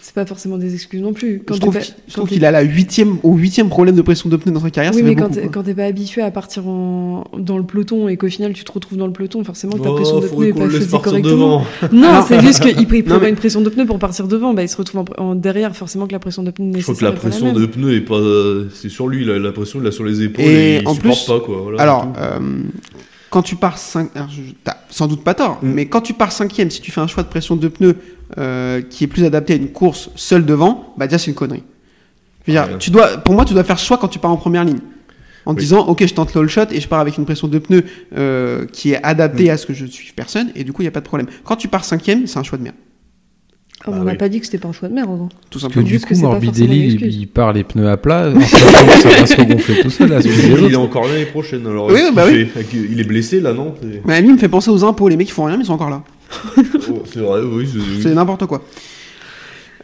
[0.08, 1.42] c'est pas forcément des excuses non plus.
[1.52, 3.94] je trouve pas- qu'il- je quand trouve t'es- qu'il a la huitième, au huitième problème
[3.94, 6.30] de pression de pneus dans sa carrière, Oui mais beaucoup, quand t'es pas habitué à
[6.30, 9.76] partir en, dans le peloton et qu'au final tu te retrouves dans le peloton, forcément
[9.76, 11.62] que ta Oh, pression de pneus faudrait est qu'on pas partir correctement.
[11.82, 11.92] devant.
[11.92, 14.68] Non, c'est juste qu'il prévoit mais- une pression de pneus pour partir devant, bah il
[14.70, 16.94] se retrouve en, en derrière forcément que la pression de pneus Je nécessaire.
[16.94, 18.18] crois que la est pression de pneus est pas.
[18.72, 20.94] c'est sur lui, la, la pression il l'a sur les épaules Et et, il en
[20.94, 21.60] supporte plus- pas quoi.
[21.64, 22.38] Voilà, Alors, euh,
[23.28, 24.08] quand tu pars 5
[24.64, 25.68] t'as sans doute pas tort, Mm.
[25.74, 27.94] mais quand tu pars cinquième, si tu fais un choix de pression de pneus
[28.36, 31.62] euh, qui est plus adapté à une course seule devant, bah déjà c'est une connerie.
[32.46, 32.78] Je veux dire, Ouais.
[32.78, 34.78] tu dois, pour moi, tu dois faire ce choix quand tu pars en première ligne.
[35.46, 35.64] En te Oui.
[35.64, 37.84] disant, ok, je tente l'all shot et je pars avec une pression de pneus
[38.16, 39.50] euh, qui est adaptée Mm.
[39.50, 41.26] à ce que je suis personne, et du coup, il n'y a pas de problème.
[41.44, 42.76] Quand tu pars cinquième, c'est un choix de merde,
[43.84, 44.18] Ah, Bah on n'a oui.
[44.18, 45.08] pas dit que c'était pas un choix de merde.
[45.10, 45.28] hein.
[45.50, 45.86] tout Parce que simplement.
[45.86, 49.26] du coup, que c'est pas Morbidelli, il, il part les pneus à plat, ça va
[49.26, 50.08] se regonfler tout seul.
[50.10, 51.64] Là, il est encore l'année prochaine.
[51.66, 52.46] Alors, Oui, bah qu'il oui.
[52.46, 53.74] fait Il est blessé là, non?
[54.04, 55.08] Mais lui, il me fait penser aux impôts.
[55.08, 56.02] Les mecs, ils font rien, mais ils sont encore là.
[56.90, 57.68] Oh, c'est vrai, oui.
[58.02, 58.64] c'est- n'importe quoi.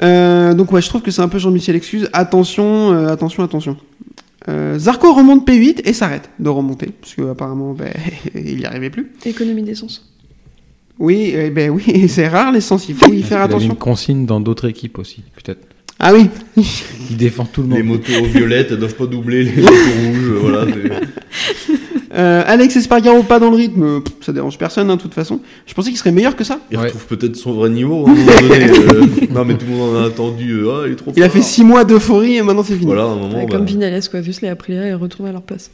[0.02, 2.08] Euh, donc ouais, je trouve que c'est un peu Jean-Michel Excuse.
[2.12, 3.76] Attention, euh, attention, attention.
[4.48, 7.92] Euh, Zarco remonte P8 et s'arrête de remonter, parce que apparemment, ben,
[8.34, 9.12] il n'y arrivait plus.
[9.24, 10.10] Économie d'essence.
[10.98, 13.70] Oui, eh ben oui, c'est rare l'essence, il faut y faire Il avait attention.
[13.70, 15.60] une consigne dans d'autres équipes aussi, peut-être.
[16.00, 16.28] Ah oui,
[17.10, 17.98] Il défend tout le Les monde.
[18.08, 20.38] motos violettes, elles doivent pas doubler les motos rouges.
[20.40, 20.66] Voilà.
[22.14, 25.14] C'est- euh, Alex Espargaro pas dans le rythme, pff, ça dérange personne hein, de toute
[25.14, 25.40] façon.
[25.66, 26.60] Je pensais qu'il serait meilleur que ça.
[26.70, 26.84] Il Ouais.
[26.84, 28.70] retrouve peut-être son vrai niveau à un moment donné.
[28.70, 30.52] euh, non, mais tout le monde en a attendu.
[30.62, 32.86] euh, ah, il est trop Il a fait 6 mois d'euphorie et maintenant c'est fini.
[32.86, 33.36] Voilà, à un moment.
[33.36, 34.22] Ouais, bah, Comme Vinales, quoi.
[34.22, 35.70] Juste les Aprilia et retourner à leur place.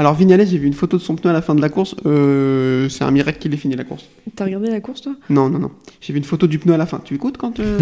[0.00, 1.96] Alors Vignales, j'ai vu une photo de son pneu à la fin de la course.
[2.06, 4.04] Euh, c'est un miracle qu'il ait fini la course.
[4.36, 5.12] T'as regardé la course, toi?
[5.28, 5.72] Non, non, non.
[6.00, 7.00] J'ai vu une photo du pneu à la fin.
[7.04, 7.78] Tu écoutes quand euh,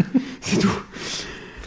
[0.40, 0.72] C'est tout.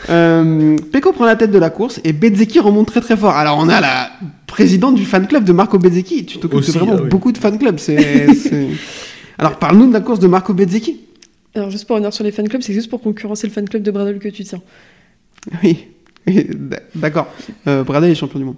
[0.10, 3.36] Euh, Pecco prend la tête de la course et Bezzecchi remonte très très fort.
[3.36, 4.10] Alors on a la
[4.48, 6.26] présidente du fan club de Marco Bezzecchi.
[6.26, 7.10] Tu t'occupes vraiment ah oui.
[7.10, 7.78] beaucoup de fan clubs.
[7.80, 8.68] C'est, c'est-
[9.38, 11.02] Alors parle-nous de la course de Marco Bezzecchi.
[11.56, 13.84] Alors, juste pour revenir sur les fan clubs, c'est juste pour concurrencer le fan club
[13.84, 14.62] de Bradle que tu tiens.
[15.63, 15.88] Oui.
[16.96, 17.28] D'accord.
[17.68, 18.56] Euh, Bradley est champion du monde.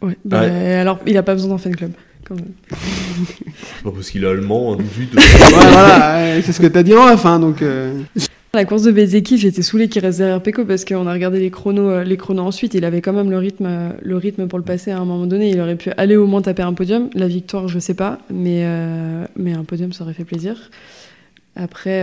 [0.00, 0.16] Ouais.
[0.24, 1.92] Bah, Alors, il a pas besoin d'un fan club.
[2.26, 2.52] Quand même.
[3.84, 5.14] pas parce qu'il est allemand, hein, tout de suite.
[5.14, 7.62] Voilà, voilà, ouais, c'est ce que t'as dit en hein, donc.
[7.62, 7.92] euh,
[8.54, 11.50] La course de Bezeki, j'étais saoulée qu'il reste derrière Pecco parce qu'on a regardé les
[11.50, 12.72] chronos, euh, les chronos ensuite.
[12.72, 15.26] Il avait quand même le rythme, euh, le rythme pour le passer à un moment
[15.26, 15.50] donné.
[15.50, 17.10] Il aurait pu aller au moins taper un podium.
[17.12, 20.70] La victoire, je sais pas, mais, euh, mais un podium, ça aurait fait plaisir.
[21.56, 22.00] Après,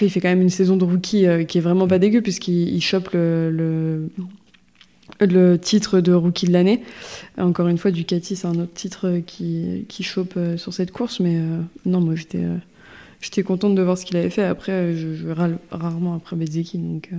[0.00, 2.80] il fait quand même une saison de rookie qui est vraiment pas dégueu puisqu'il il
[2.80, 4.08] chope le,
[5.20, 6.82] le, titre de rookie de l'année.
[7.36, 11.38] Encore une fois, Ducati, c'est un autre titre qui, qui chope sur cette course, mais
[11.84, 12.40] non, moi j'étais.
[13.20, 14.44] J'étais contente de voir ce qu'il avait fait.
[14.44, 16.78] Après, euh, je, je râle rarement après Bezeki.
[16.78, 17.10] Donc,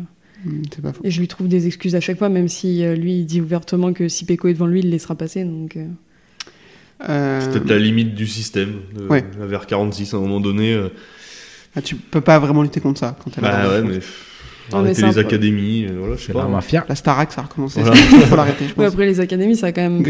[0.73, 1.01] C'est pas faux.
[1.03, 3.41] et je lui trouve des excuses à chaque fois, même si euh, lui, il dit
[3.41, 5.43] ouvertement que si Pecco est devant lui, il le laissera passer.
[5.43, 5.77] Donc,
[7.01, 8.81] C'est peut-être la limite du système.
[8.97, 9.23] De, Ouais.
[9.39, 10.73] La VR46, à un moment donné.
[10.73, 10.89] euh,
[11.75, 13.99] ah, tu peux pas vraiment lutter contre ça quand elle bah ouais, mais.
[14.77, 16.39] Arrêter les peu- académies, euh, voilà, je sais pas.
[16.39, 16.85] l'arme à fier.
[16.87, 17.81] La Starac, ça a recommencé.
[17.81, 17.95] Voilà.
[17.97, 18.93] Il faut l'arrêter, je ouais, pense.
[18.93, 20.03] après, les académies, ça a quand même.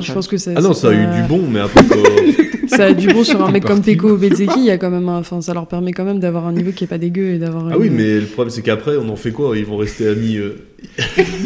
[0.00, 1.82] Je pense que c'est- Ah non, ça a eu du bon, mais après,
[2.68, 4.58] Ça a du bon sur un mec comme ou Bezeki.
[4.58, 6.72] Il y a quand même un- Enfin, ça leur permet quand même d'avoir un niveau
[6.72, 7.68] qui est pas dégueu et d'avoir.
[7.72, 9.56] Ah oui, mais le problème, c'est qu'après, on en fait quoi?
[9.56, 10.38] Ils vont rester amis.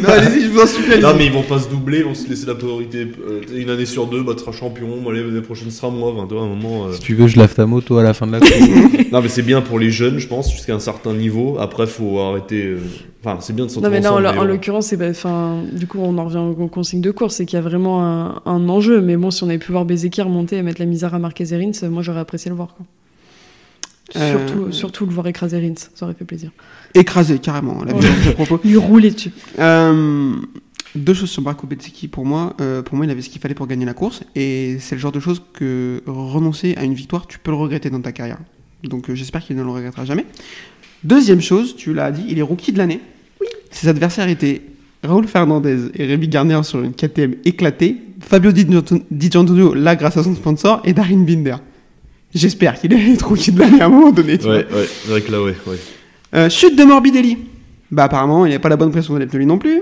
[0.01, 0.99] Non, allez-y, je vous en supplie.
[0.99, 1.17] Non, allez-y.
[1.17, 3.07] mais ils vont pas se doubler, ils vont se laisser la priorité.
[3.27, 6.11] euh, une année sur deux, bah, tu seras champion, moi, l'année prochaine sera moi.
[6.15, 6.87] Enfin, toi, à un moment.
[6.87, 8.53] euh, Si tu veux, je lave ta moto à la fin de la course.
[9.11, 11.57] Non, mais c'est bien pour les jeunes, je pense, jusqu'à un certain niveau.
[11.59, 12.63] Après, faut arrêter.
[12.63, 12.79] euh,
[13.23, 14.43] Enfin, c'est bien de Non, s'entendre mais là, en, ensemble, en mais bon.
[14.45, 15.11] l'occurrence, c'est, bah,
[15.73, 18.41] du coup, on en revient aux consignes de course, c'est qu'il y a vraiment un,
[18.45, 19.01] un enjeu.
[19.01, 21.53] Mais bon, si on avait pu voir Bezeki remonter et mettre la misère à Marquez
[21.53, 22.73] et Rins, moi, j'aurais apprécié le voir.
[22.75, 22.85] Quoi.
[24.15, 26.51] Euh, Surtout, surtout le voir écraser Rins, ça aurait fait plaisir.
[26.93, 27.99] Écrasé, carrément, la Ouais.
[28.01, 28.59] violence de propos.
[28.63, 29.31] Lui rouler dessus.
[29.59, 30.33] Euh,
[30.95, 32.53] deux choses sur Marco Bezzecchi pour moi.
[32.59, 34.21] Euh, pour moi, il avait ce qu'il fallait pour gagner la course.
[34.35, 37.89] Et c'est le genre de choses que renoncer à une victoire, tu peux le regretter
[37.89, 38.39] dans ta carrière.
[38.83, 40.25] Donc euh, j'espère qu'il ne le regrettera jamais.
[41.03, 42.99] Deuxième chose, tu l'as dit, il est rookie de l'année.
[43.71, 44.61] Ses adversaires étaient
[45.03, 47.97] Raoul Fernandez et Rémi Garner sur une KTM éclatée.
[48.19, 49.29] Fabio Di Di
[49.75, 50.81] là grâce à son sponsor.
[50.83, 51.55] Et Darin Binder.
[52.35, 54.37] J'espère qu'il est être rookie de l'année à un moment donné.
[54.37, 54.57] tu vois.
[54.57, 55.55] Ouais, ouais, c'est vrai que là, ouais.
[55.67, 55.77] ouais.
[56.33, 57.37] Euh, chute de Morbidelli.
[57.91, 59.81] Bah apparemment, il n'y a pas la bonne pression de lui non plus.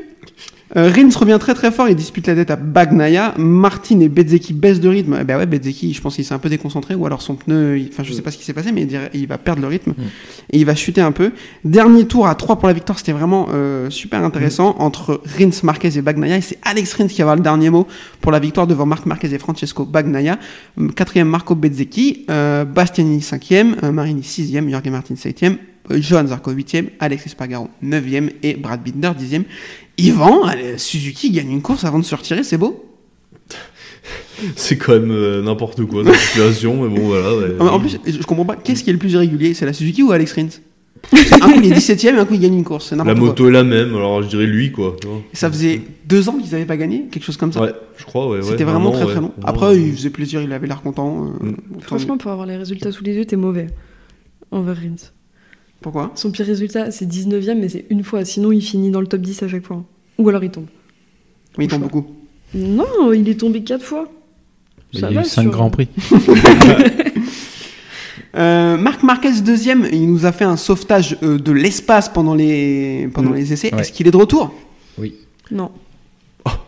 [0.78, 3.34] Euh, Rins revient très très fort, il dispute la tête à Bagnaia.
[3.38, 5.18] Martin et Bezzecchi baissent de rythme.
[5.22, 7.80] Eh bah ouais, Bezzecchi, je pense qu'il s'est un peu déconcentré ou alors son pneu,
[7.90, 9.94] enfin je sais pas ce qui s'est passé, mais il, va perdre le rythme
[10.52, 11.32] et il va chuter un peu.
[11.64, 15.98] Dernier tour à 3 pour la victoire, c'était vraiment euh, super intéressant entre Rins, Marquez
[15.98, 16.38] et Bagnaia.
[16.38, 17.88] Et c'est Alex Rins qui va avoir le dernier mot
[18.22, 20.38] pour la victoire devant Marc Marquez et Francesco Bagnaia.
[20.96, 25.58] Quatrième Marco Bezzecchi, euh, Bastianini cinquième, euh, Marini sixième, Jorge Martin septième,
[25.92, 29.44] Johan Zarco 8e, Alex Espargaro 9e et Brad Binder 10e.
[29.98, 32.86] Yvan, allez, Suzuki gagne une course avant de se retirer, c'est beau.
[34.56, 37.36] C'est quand même euh, n'importe quoi cette situation, mais bon, voilà.
[37.36, 37.56] ouais.
[37.60, 40.02] Ah, En plus, je comprends pas, qu'est-ce qui est le plus irrégulier C'est la Suzuki
[40.04, 40.48] ou Alex Rins?
[41.14, 43.14] Un coup il est 17e et un coup il gagne une course, c'est la quoi.
[43.16, 44.96] moto est la même, alors je dirais lui, quoi.
[45.34, 47.62] Ça faisait deux ans qu'ils n'avaient pas gagné, quelque chose comme ça?
[47.62, 48.38] Ouais, je crois, ouais.
[48.40, 49.12] ouais, C'était vraiment très ouais.
[49.12, 49.34] très long.
[49.44, 49.82] Après, ouais.
[49.82, 51.26] il faisait plaisir, il avait l'air content.
[51.42, 51.56] euh, Mm.
[51.82, 53.68] Franchement, pour avoir les résultats sous les yeux, t'es mauvais
[54.52, 55.12] envers Rins.
[55.82, 56.12] Pourquoi?
[56.16, 58.26] Son pire résultat, c'est 19ème, mais c'est une fois.
[58.26, 59.84] Sinon, il finit dans le top 10 à chaque fois.
[60.18, 60.66] Ou alors il tombe.
[61.58, 62.06] Mais il tombe beaucoup.
[62.54, 64.08] Non, il est tombé 4 fois.
[64.94, 65.88] Il y a eu va 5 sur- grands prix.
[68.36, 73.10] Euh, Marc Marquez deuxième, il nous a fait un sauvetage euh, de l'espace pendant les
[73.12, 73.36] pendant Mm.
[73.36, 73.74] les essais.
[73.74, 73.82] Ouais.
[73.82, 74.54] Est-ce qu'il est de retour?
[75.52, 75.72] Non.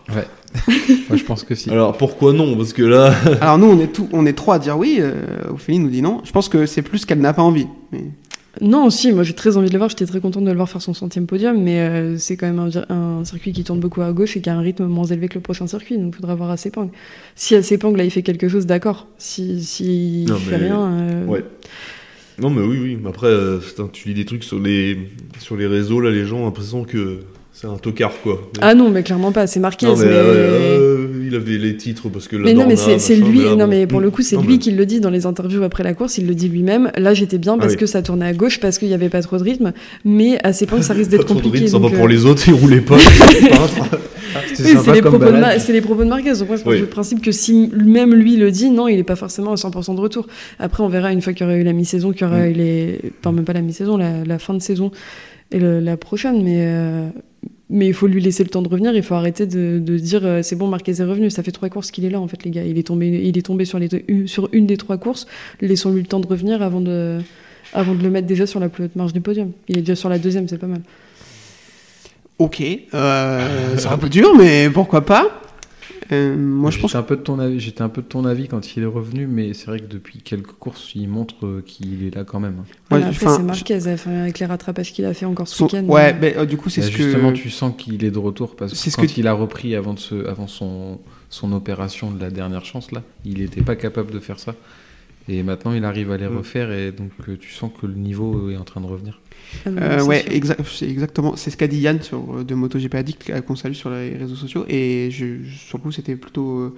[0.09, 0.25] Ouais.
[1.07, 1.69] Moi, je pense que si.
[1.69, 2.57] Alors pourquoi non?
[2.57, 4.97] Parce que là, Alors nous, on est tout, on est trois à dire oui.
[4.99, 5.13] Euh,
[5.51, 6.21] Ophélie nous dit non.
[6.23, 7.67] Je pense que c'est plus qu'elle n'a pas envie.
[7.91, 8.05] Mais...
[8.59, 9.89] Non, si, moi j'ai très envie de le voir.
[9.89, 12.59] J'étais très contente de le voir faire son centième podium, mais euh, c'est quand même
[12.89, 15.35] un, circuit qui tourne beaucoup à gauche et qui a un rythme moins élevé que
[15.35, 15.97] le prochain circuit.
[15.97, 16.89] Donc il faudra voir à Sepang.
[17.35, 19.07] Si à Sepang, là, il fait quelque chose, d'accord.
[19.17, 20.81] Si, si il fait mais- rien.
[20.81, 21.45] euh, Ouais.
[22.39, 22.97] non mais oui, oui.
[23.01, 23.59] Mais après, euh,
[23.93, 24.97] tu lis des trucs sur les
[25.39, 27.19] sur les réseaux, là, les gens ont l'impression que
[27.61, 28.49] c'est un tocard, quoi.
[28.59, 29.45] Ah non, mais clairement pas.
[29.45, 29.85] C'est Marquez.
[29.85, 30.11] non, mais, mais...
[30.13, 33.43] euh, il avait les titres parce que la Mais non, mais c'est c'est lui.
[33.43, 35.61] là, non, mais pour le coup, c'est lui mais- qui le dit dans les interviews
[35.63, 36.17] après la course.
[36.17, 36.91] Il le dit lui-même.
[36.97, 37.77] Là, j'étais bien parce oui.
[37.77, 39.73] que ça tournait à gauche, parce qu'il y avait pas trop de rythme.
[40.05, 41.57] Mais à Sepang, ça risque Pas d'être compliqué.
[41.59, 42.97] rythme, sympa donc, pour euh, les autres, ils roulaient pas.
[43.37, 43.67] c'est pas
[44.33, 46.33] Oui, c'est les, propos de c'est les propos de Marquez.
[46.33, 46.79] Donc moi, je pense Oui.
[46.79, 49.95] du principe que si même lui le dit, non, il n'est pas forcément à 100%
[49.95, 50.25] de retour.
[50.57, 52.49] Après, on verra une fois qu'il y aura eu la mi-saison, qu'il y aura Mm.
[52.49, 52.99] eu les...
[53.19, 54.91] Enfin, même pas la mi-saison, la, la fin de saison
[55.51, 56.43] et le- la prochaine.
[56.43, 57.07] Mais, euh,
[57.71, 58.93] mais il faut lui laisser le temps de revenir.
[58.95, 61.29] Il faut arrêter de, de dire euh, c'est bon, Marquez est revenu.
[61.31, 62.63] Ça fait trois courses qu'il est là, en fait, les gars.
[62.63, 65.25] Il est tombé, il est tombé sur, les deux- sur une des trois courses.
[65.61, 67.19] Laissons-lui le temps de revenir avant de,
[67.73, 69.51] avant de le mettre déjà sur la plus haute marge du podium.
[69.69, 70.81] Il est déjà sur la deuxième, c'est pas mal.
[72.39, 72.61] Ok,
[72.93, 75.41] euh, c'est un peu dur, mais pourquoi pas
[76.11, 76.91] Euh, Moi, je pense.
[76.91, 77.59] J'étais un peu de ton avis.
[77.59, 80.19] J'étais un peu de ton avis quand il est revenu, mais c'est vrai que depuis
[80.21, 82.63] quelques courses, il montre euh, qu'il est là quand même.
[82.91, 85.65] Ouais, Ouais, après, c'est Marquez, enfin, avec les rattrapages qu'il a fait encore ce son-
[85.65, 85.83] week-end.
[85.87, 87.37] Ouais, mais euh, du coup, c'est Bah, ce justement, que.
[87.37, 89.75] tu sens qu'il est de retour parce C'est que ce quand que- il a repris
[89.75, 90.99] avant, de se, avant son,
[91.29, 94.53] son opération de la dernière chance, là, il n'était pas capable de faire ça.
[95.29, 96.37] Et maintenant, il arrive à les Mm.
[96.37, 99.21] refaire et donc euh, tu sens que le niveau est en train de revenir.
[99.67, 101.35] Euh, c'est ouais, exa- exactement.
[101.35, 104.17] C'est ce qu'a dit Yann sur, euh, de MotoGP Addict, euh, qu'on salue sur les
[104.17, 104.65] réseaux sociaux.
[104.67, 106.75] Et je, sur le coup, c'était plutôt, euh,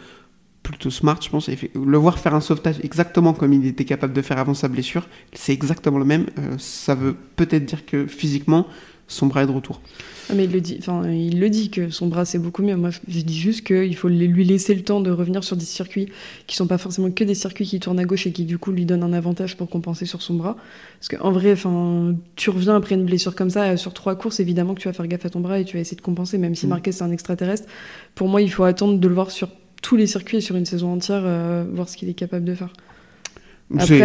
[0.61, 1.49] plutôt smart, je pense.
[1.49, 5.07] Le voir faire un sauvetage exactement comme il était capable de faire avant sa blessure,
[5.33, 6.25] c'est exactement le même.
[6.39, 8.67] Euh, ça veut peut-être dire que physiquement,
[9.07, 9.81] son bras est de retour.
[10.29, 12.75] Ah, mais il le dit, enfin, il le dit que son bras c'est beaucoup mieux.
[12.75, 16.09] Moi, je, dis juste qu'il faut lui laisser le temps de revenir sur des circuits
[16.47, 18.71] qui sont pas forcément que des circuits qui tournent à gauche et qui du coup
[18.71, 20.55] lui donnent un avantage pour compenser sur son bras.
[20.99, 24.39] Parce qu'en vrai, enfin, tu reviens après une blessure comme ça euh, sur trois courses,
[24.39, 26.37] évidemment que tu vas faire gaffe à ton bras et tu vas essayer de compenser.
[26.37, 26.69] Même si Mm.
[26.69, 27.67] Marquez c'est un extraterrestre,
[28.15, 29.49] pour moi, il faut attendre de le voir sur
[29.81, 32.55] tous les circuits et sur une saison entière, euh, voir ce qu'il est capable de
[32.55, 32.69] faire.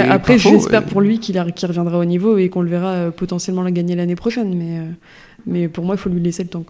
[0.08, 3.70] Après, j'espère pour lui qu'il reviendra au niveau et qu'on le verra euh, potentiellement la
[3.70, 4.54] gagner l'année prochaine.
[4.56, 4.80] Mais,
[5.46, 6.64] mais pour moi, il faut lui laisser le temps.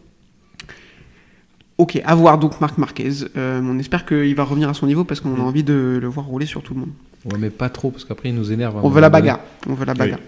[1.79, 3.11] Ok, à voir donc Marc Marquez.
[3.37, 5.41] Euh, on espère qu'il va revenir à son niveau parce qu'on a Mm.
[5.43, 6.91] envie de le voir rouler sur tout le monde.
[7.25, 8.77] Ouais, mais pas trop, parce qu'après, il nous énerve.
[8.79, 9.41] un On veut la bagarre.
[9.69, 10.19] On veut la bagarre.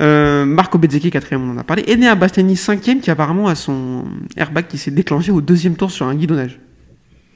[0.00, 1.84] Euh, Marco Bezzecchi, quatrième, on en a parlé.
[1.88, 4.04] Enea Bastiani, cinquième, qui apparemment a son
[4.36, 6.58] airbag qui s'est déclenché au deuxième tour sur un guidonnage.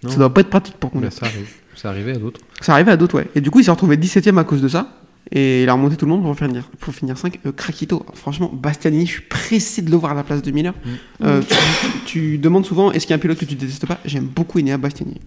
[0.03, 0.17] Ça Non.
[0.17, 1.13] doit pas être pratique pour conduire.
[1.13, 1.49] ça arrive.
[1.75, 2.41] Ça arrivait à d'autres.
[2.61, 3.29] Ça arrivait à d'autres, ouais.
[3.35, 4.89] Et du coup, il s'est retrouvé 17ème à cause de ça.
[5.33, 7.41] Et il a remonté tout le monde pour finir, pour finir 5.
[7.47, 10.75] Euh, Krakito, franchement, Bastianini, je suis pressé de le voir à la place de Miller.
[10.85, 10.89] Mm.
[11.25, 11.55] Euh, tu,
[12.05, 13.99] tu demandes souvent, est-ce qu'il y a un pilote que tu détestes pas?
[14.05, 15.21] J'aime beaucoup Enea Bastianini.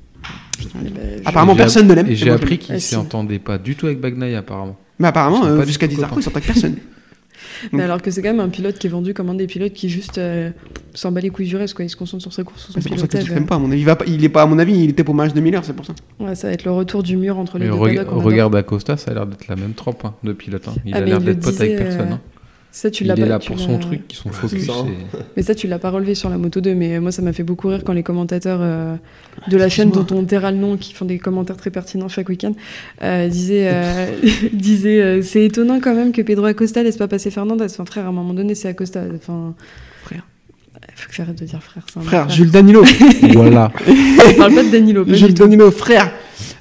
[0.61, 2.07] Eh ben, Apparemment, personne ne l'aime.
[2.07, 2.93] Et j'ai appris qu'il Ah, si.
[2.93, 4.77] s'entendait pas du tout avec Bagnaia, apparemment.
[4.99, 6.19] Mais apparemment, Ils sont euh, dit Zarco, copains.
[6.19, 6.75] il s'entend avec personne.
[7.71, 9.73] Mais alors que c'est quand même un pilote qui est vendu comme un des pilotes
[9.73, 10.49] qui juste euh,
[10.93, 11.85] s'en bat les couilles du reste, quoi.
[11.85, 13.35] Il se concentre sur sa course, sur son C'est pour ça que tu pilotage.
[13.35, 13.81] l'aimes pas, à mon avis.
[13.81, 15.63] Il, va pas, il est pas, à mon avis, il était pour match de Miller,
[15.65, 15.93] c'est pour ça.
[16.19, 18.23] Ouais, ça va être le retour du mur entre les Mais deux adore.
[18.23, 20.67] regarde Acosta, ça a l'air d'être la même trempe hein, de pilote.
[20.67, 20.73] hein.
[20.85, 22.01] Il Ah, a l'air d'être pote avec personne.
[22.01, 22.21] euh, hein.
[22.77, 24.67] Ça, tu Il l'as est pas- là tu pour son truc, qui sont focus.
[24.67, 24.73] ça.
[24.87, 27.33] et- Mais ça, tu l'as pas relevé sur la moto 2, mais moi, ça m'a
[27.33, 28.95] fait beaucoup rire quand les commentateurs euh,
[29.47, 32.29] de la chaîne dont on taira le nom, qui font des commentaires très pertinents chaque
[32.29, 32.53] week-end,
[33.01, 34.05] euh, disaient, euh,
[34.53, 37.65] disaient euh, c'est étonnant quand même que Pedro Acosta laisse pas passer Fernandez.
[37.65, 39.01] Enfin, frère, à un moment donné, c'est Acosta.
[39.15, 39.55] Enfin,
[40.03, 40.21] Frère.
[40.95, 41.83] Faut que j'arrête de dire frère.
[42.03, 42.83] Frère, Jules Danilo.
[43.33, 43.71] voilà.
[43.87, 45.03] Je parle pas de Danilo.
[45.07, 45.33] Jules.
[45.33, 46.11] Danilo, frère.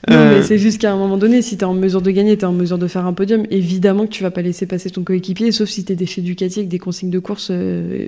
[0.08, 2.10] Non, Euh, mais c'est juste qu'à un moment donné, si tu es en mesure de
[2.10, 4.66] gagner, tu es en mesure de faire un podium, évidemment que tu vas pas laisser
[4.66, 8.06] passer ton coéquipier, sauf si tu es chez Ducati avec des consignes de course euh,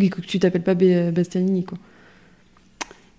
[0.00, 1.64] et que tu t'appelles pas Bé- Bastianini.
[1.64, 1.76] Quoi.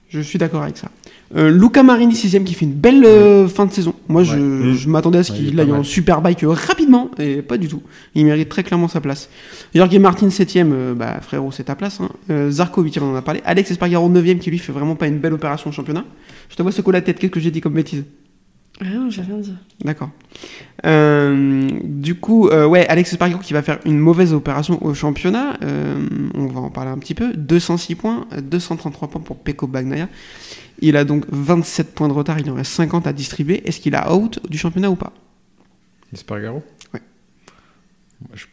[0.09, 0.89] Je suis d'accord avec ça.
[1.37, 3.93] Euh, Luca Marini, sixième, qui fait une belle euh, fin de saison.
[4.09, 5.85] Moi, je, m'attendais à ce qu'il aille en mal.
[5.85, 7.81] superbike euh, rapidement, et pas du tout.
[8.15, 9.29] Il mérite très clairement sa place.
[9.73, 12.01] Jorge Martin, septième, euh, bah, frérot, c'est ta place.
[12.01, 12.09] Hein.
[12.29, 13.41] Euh, Zarco, on en a parlé.
[13.45, 16.03] Alex Espargaro, neuvième, qui lui fait vraiment pas une belle opération au championnat.
[16.51, 18.03] Je te vois secouer la tête, qu'est-ce que j'ai dit comme bêtise
[18.81, 19.53] Rien, j'ai rien dit.
[19.85, 20.09] D'accord.
[20.85, 25.57] Euh, du coup, euh, ouais, Alex Espargaro qui va faire une mauvaise opération au championnat.
[25.61, 27.33] euh, on va en parler un petit peu.
[27.33, 30.09] 206 points, euh, 233 points pour Peko Bagnaia.
[30.79, 33.65] Il a donc 27 points de retard, il en reste 50 à distribuer.
[33.65, 35.13] Est-ce qu'il a out du championnat ou pas?
[36.11, 36.63] Espargaro?
[36.93, 37.01] Ouais.
[38.33, 38.45] Je,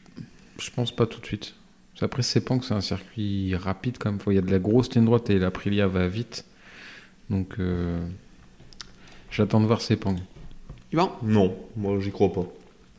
[0.61, 1.55] je pense pas tout de suite.
[2.01, 4.21] Après, Sepang, c'est un circuit rapide quand même.
[4.29, 6.45] Il y a de la grosse ligne droite et l'Aprilia va vite.
[7.31, 7.99] Donc, euh,
[9.31, 10.17] j'attends de voir Sepang.
[10.93, 11.13] Yvan?
[11.23, 12.47] Non, moi j'y crois pas.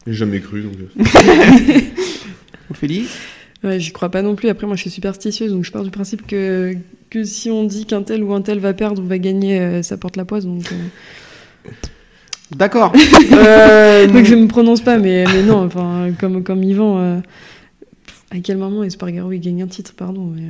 [0.05, 0.73] J'ai jamais cru donc.
[0.77, 1.79] euh,
[2.71, 3.07] Ophélie
[3.63, 4.47] Ouais, j'y crois pas non plus.
[4.47, 6.75] Après, moi, je suis superstitieuse, donc je pars du principe que,
[7.09, 9.81] que si on dit qu'un tel ou un tel va perdre ou va gagner, euh,
[9.83, 10.45] ça porte la poisse.
[10.45, 11.69] Donc, euh,
[12.55, 12.93] D'accord.
[13.31, 17.19] Euh, donc je me prononce pas, mais, mais non, enfin, comme, comme Yvan, euh,
[18.31, 20.33] à quel moment Espargaro il gagne un titre, pardon.
[20.35, 20.43] mais,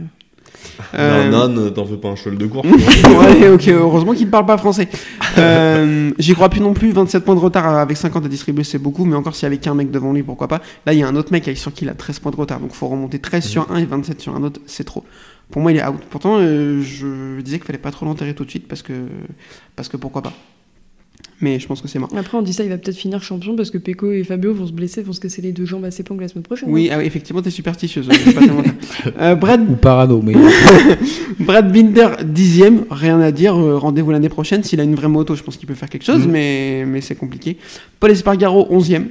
[0.95, 2.67] euh, euh, Un âne, t'en fais pas un cheval de course.
[2.67, 4.87] ouais, ok, heureusement qu'il ne parle pas français.
[5.37, 6.91] Euh, J'y crois plus non plus.
[6.91, 9.05] 27 points de retard avec 50 à distribuer, c'est beaucoup.
[9.05, 10.61] Mais encore s'il y avait qu'un mec devant lui, pourquoi pas.
[10.85, 12.59] Là, il y a un autre mec sur qui il a 13 points de retard.
[12.59, 14.59] Donc, faut remonter 13 sur un et 27 sur un autre.
[14.65, 15.03] C'est trop.
[15.49, 16.01] Pour moi, il est out.
[16.09, 19.07] Pourtant, euh, je disais qu'il fallait pas trop l'enterrer tout de suite parce que,
[19.75, 20.33] parce que pourquoi pas.
[21.41, 22.09] Mais je pense que c'est mort.
[22.17, 24.67] Après, on dit ça, il va peut-être finir champion parce que Peko et Fabio vont
[24.67, 26.67] se blesser, vont se casser les deux jambes à Sepang la semaine prochaine.
[26.69, 28.09] Oui, ah oui, effectivement, t'es superstitieuse.
[28.09, 28.41] ouais, pas.
[29.21, 30.33] Euh, Brad, Ou parano, mais
[31.39, 33.55] Brad Binder, dixième, rien à dire.
[33.57, 34.63] euh, Rendez-vous l'année prochaine.
[34.63, 36.31] S'il a une vraie moto, je pense qu'il peut faire quelque chose, Mhm.
[36.31, 37.57] mais, mais c'est compliqué.
[38.01, 39.07] Paul Espargaro, onzième.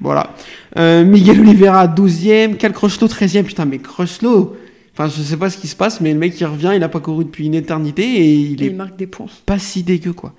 [0.00, 0.34] Voilà.
[0.78, 2.56] Euh, Miguel Oliveira, douzième.
[2.56, 3.44] Cal Crutchlow, treizième.
[3.44, 4.56] Putain, mais Crutchlow,
[4.92, 6.88] enfin, je sais pas ce qui se passe, mais le mec, il revient, il a
[6.88, 9.26] pas couru depuis une éternité et il Et est il marque des points.
[9.46, 10.34] pas si dégueu, quoi.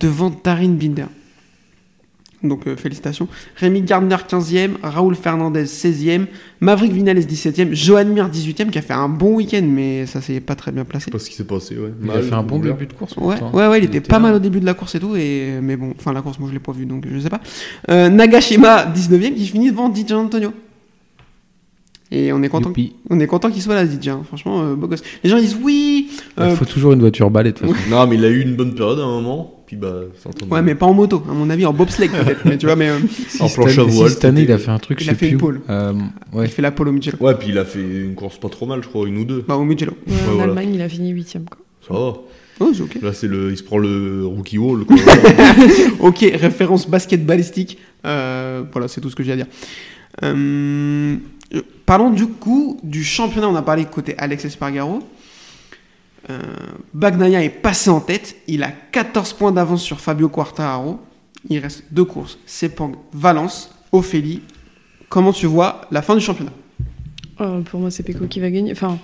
[0.00, 1.06] Devant Darin Binder.
[2.42, 3.28] Donc, euh, félicitations.
[3.54, 4.72] Rémi Gardner, 15e.
[4.82, 6.26] Raoul Fernandez, 16e.
[6.60, 7.72] Maverick Vinales, 17e.
[7.72, 10.82] Johan Mir, 18e, qui a fait un bon week-end, mais ça s'est pas très bien
[10.82, 11.04] Je placé.
[11.04, 11.92] sais pas ce qui s'est passé, ouais.
[12.02, 13.16] il a Mal, fait un bon début de course.
[13.16, 13.56] Ouais, pourtant.
[13.56, 14.20] ouais, ouais, il était pas là.
[14.22, 16.48] mal au début de la course et tout, et, mais bon, enfin, la course, moi,
[16.48, 17.40] je l'ai pas vu, donc je sais pas.
[17.90, 20.52] Euh, Nagashima, 19e, qui finit devant DJ Antonio.
[22.10, 22.94] Et on est content, Youpi.
[23.08, 24.08] on est content qu'il soit là, DJ.
[24.08, 24.22] hein.
[24.26, 25.02] Franchement, euh, beau gosse.
[25.22, 26.10] Les gens disent oui.
[26.38, 27.88] Il faut toujours une voiture balai de toute façon.
[27.90, 29.61] Non, mais il a eu une bonne période à un moment.
[29.72, 32.40] Puis bah, ça ouais, mais pas en moto, à mon avis, en bobsleigh peut-être.
[32.44, 32.98] mais tu vois, mais euh,
[33.40, 35.04] En planche cette à année- voile, si cette année, il a fait un truc, Il
[35.04, 35.60] je a sais fait une plus.
[35.70, 35.94] Euh,
[36.34, 36.46] il ouais.
[36.48, 37.16] fait la pole au Mugello.
[37.20, 39.42] Ouais, puis il a fait une course pas trop mal, je crois, une ou deux.
[39.48, 39.92] Bah, au Mugello.
[40.06, 40.42] Ouais, Ouais, en voilà.
[40.52, 41.44] Allemagne, il a fini huitième.
[41.46, 41.56] quoi.
[41.88, 42.14] Ça va.
[42.60, 42.98] Oh, c'est ok.
[43.00, 44.84] Là, c'est le, il se prend le rookie wall.
[44.84, 44.96] Quoi.
[46.00, 47.78] Ok, référence basket balistique.
[48.04, 49.46] Euh, voilà, c'est tout ce que j'ai à dire.
[50.22, 51.16] Euh,
[51.54, 53.48] euh, parlons du coup du championnat.
[53.48, 54.98] On a parlé côté Alex Espargaro.
[56.30, 56.38] Euh,
[56.94, 58.36] Bagnaia est passé en tête.
[58.46, 61.00] Il a 14 points d'avance sur Fabio Quartararo.
[61.48, 62.38] Il reste deux courses.
[62.46, 64.42] Sepang, Valence, Ophélie.
[65.08, 66.52] Comment tu vois la fin du championnat?
[67.40, 68.72] Oh, pour moi, c'est Peko qui va gagner.
[68.72, 68.98] Enfin,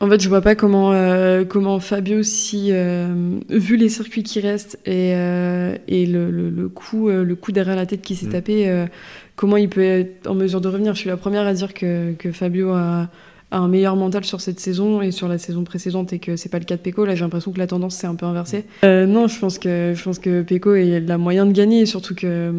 [0.00, 4.40] en fait, je vois pas comment, euh, comment Fabio, si, euh, vu les circuits qui
[4.40, 8.14] restent et, euh, et le, le, le coup, euh, le coup derrière la tête qui
[8.14, 8.30] s'est Mm.
[8.32, 8.86] tapé, euh,
[9.34, 10.94] comment il peut être en mesure de revenir?
[10.94, 13.08] Je suis la première à dire que, que Fabio a,
[13.56, 16.48] a un meilleur mental sur cette saison et sur la saison précédente et que c'est
[16.48, 17.04] pas le cas de Peko.
[17.04, 18.64] Là, j'ai l'impression que la tendance s'est un peu inversée.
[18.84, 22.14] Euh, non, je pense que je pense que Peko a moyen de gagner et surtout
[22.14, 22.52] que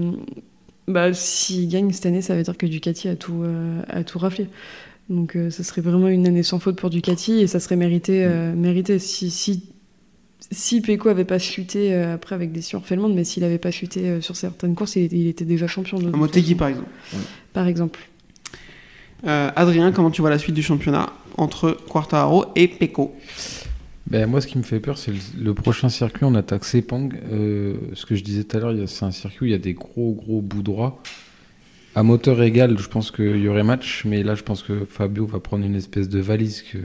[0.87, 4.19] bah, s'il gagne cette année, ça veut dire que Ducati a tout euh, a tout
[4.19, 4.47] raflé.
[5.09, 8.27] Donc euh, ça serait vraiment une année sans faute pour Ducati et ça serait mérité
[8.55, 9.63] mérité si si
[10.49, 14.35] si Peko avait pas chuté après avec des surfellements, mais s'il avait pas chuté sur
[14.35, 15.99] certaines courses, il était, déjà champion.
[15.99, 16.89] De Motegi par exemple.
[17.53, 17.99] Par exemple.
[19.25, 23.15] Euh, Adrien, comment tu vois la suite du championnat entre Quartararo et Pecco
[24.07, 26.23] ben, Moi, ce qui me fait peur, c'est le, prochain circuit.
[26.25, 27.09] On attaque Sepang.
[27.31, 29.59] Euh, ce que je disais tout à l'heure, c'est un circuit où il y a
[29.59, 31.01] des gros, gros bouts droits.
[31.95, 35.25] À moteur égal, je pense qu'il y aurait match, mais là, je pense que Fabio
[35.25, 36.61] va prendre une espèce de valise.
[36.61, 36.77] Que...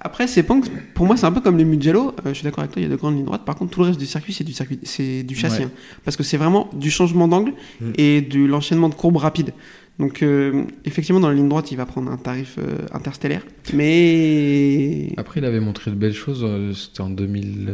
[0.00, 0.60] Après, Sepang,
[0.92, 2.08] pour moi, c'est un peu comme le Mugello.
[2.08, 3.44] Euh, je suis d'accord avec toi, il y a de grandes lignes droites.
[3.44, 5.62] Par contre, tout le reste du circuit, c'est du, circuit, c'est du châssis.
[5.62, 5.70] Hein.
[6.04, 7.92] parce que c'est vraiment du changement d'angle mm.
[7.96, 9.52] et de l'enchaînement de courbes rapides.
[9.98, 13.42] Donc euh, effectivement, dans la ligne droite, il va prendre un tarif euh, interstellaire.
[13.72, 15.12] Mais...
[15.16, 16.42] Après, il avait montré de belles choses.
[16.44, 17.72] Euh, c'était en 2000...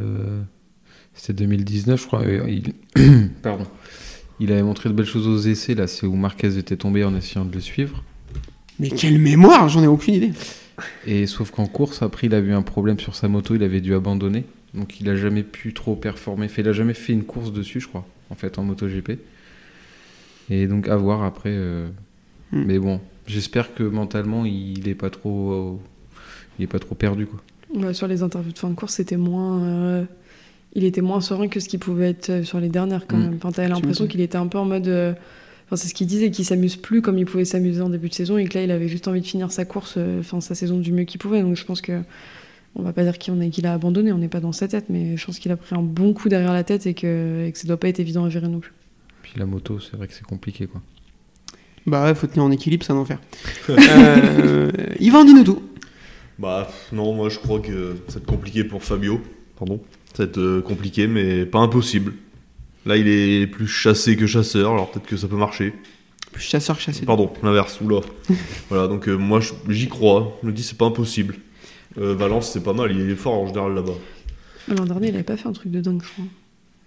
[1.14, 2.22] C'était 2019, je crois.
[2.24, 2.74] Il...
[3.42, 3.66] Pardon.
[4.38, 5.74] Il avait montré de belles choses aux essais.
[5.74, 8.04] Là, c'est où Marquez était tombé en essayant de le suivre.
[8.78, 10.32] Mais quelle mémoire J'en ai aucune idée.
[11.06, 13.54] Et sauf qu'en course, après, il a eu un problème sur sa moto.
[13.54, 14.44] Il avait dû abandonner.
[14.72, 16.48] Donc, il a jamais pu trop performer.
[16.56, 19.18] il a jamais fait une course dessus, je crois, en fait, en MotoGP.
[20.50, 21.54] Et donc, à voir après...
[22.52, 22.64] Hmm.
[22.66, 25.80] Mais bon, j'espère que mentalement, il n'est pas trop,
[26.58, 27.92] il est pas trop perdu quoi.
[27.94, 30.04] sur les interviews de fin de course, c'était moins, euh,
[30.74, 33.22] il était moins serein que ce qu'il pouvait être euh, sur les dernières quand hmm.
[33.22, 33.34] même.
[33.36, 35.12] Enfin, t'avais l'impression qu'il était un peu en mode, euh,
[35.66, 38.14] enfin c'est ce qu'il disait, qu'il s'amuse plus comme il pouvait s'amuser en début de
[38.14, 40.78] saison et que là, il avait juste envie de finir sa course, enfin sa saison
[40.78, 41.42] du mieux qu'il pouvait.
[41.42, 42.02] Donc je pense que
[42.76, 45.26] on va pas dire qu'il a abandonné, on n'est pas dans sa tête, mais je
[45.26, 47.66] pense qu'il a pris un bon coup derrière la tête et que, et que ça
[47.66, 48.72] doit pas être évident à gérer non plus.
[49.22, 50.80] Puis la moto, c'est vrai que c'est compliqué quoi.
[51.86, 53.18] Bah ouais, faut tenir en équilibre, c'est un enfer.
[53.70, 55.62] euh, Yvan, dis-nous tout.
[56.38, 59.20] Bah non, moi je crois que ça va être compliqué pour Fabio.
[59.58, 59.80] Pardon?
[60.14, 62.14] Ça va être euh, compliqué, mais pas impossible.
[62.86, 65.74] Là, il est plus chassé que chasseur, alors peut-être que ça peut marcher.
[66.32, 67.04] Plus chasseur que chassé.
[67.04, 68.00] Pardon, l'inverse, oula.
[68.70, 70.38] voilà, donc euh, moi j'y crois.
[70.42, 71.36] Je me dis, c'est pas impossible.
[71.98, 73.94] Euh, Valence, c'est pas mal, il est fort en général là-bas.
[74.68, 76.24] L'an dernier, il avait pas fait un truc de dingue, je crois.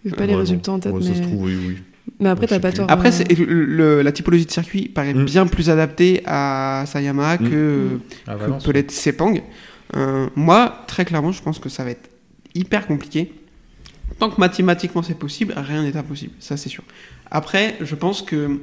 [0.05, 1.01] J'ai pas les résultats en tête, mais.
[1.03, 1.77] Ça se trouve, oui, oui.
[2.19, 2.85] Mais après, t'as pas tort.
[2.89, 4.03] Après, euh.
[4.03, 5.25] la typologie de circuit paraît mm.
[5.25, 7.49] bien plus adaptée à Sayama mm.
[7.49, 8.63] que, mm.
[8.63, 9.35] peut l'être Sepang.
[9.95, 12.09] Euh, moi, très clairement, je pense que ça va être
[12.55, 13.33] hyper compliqué.
[14.19, 16.83] Tant que mathématiquement c'est possible, rien n'est impossible, ça c'est sûr.
[17.31, 18.59] Après, je pense que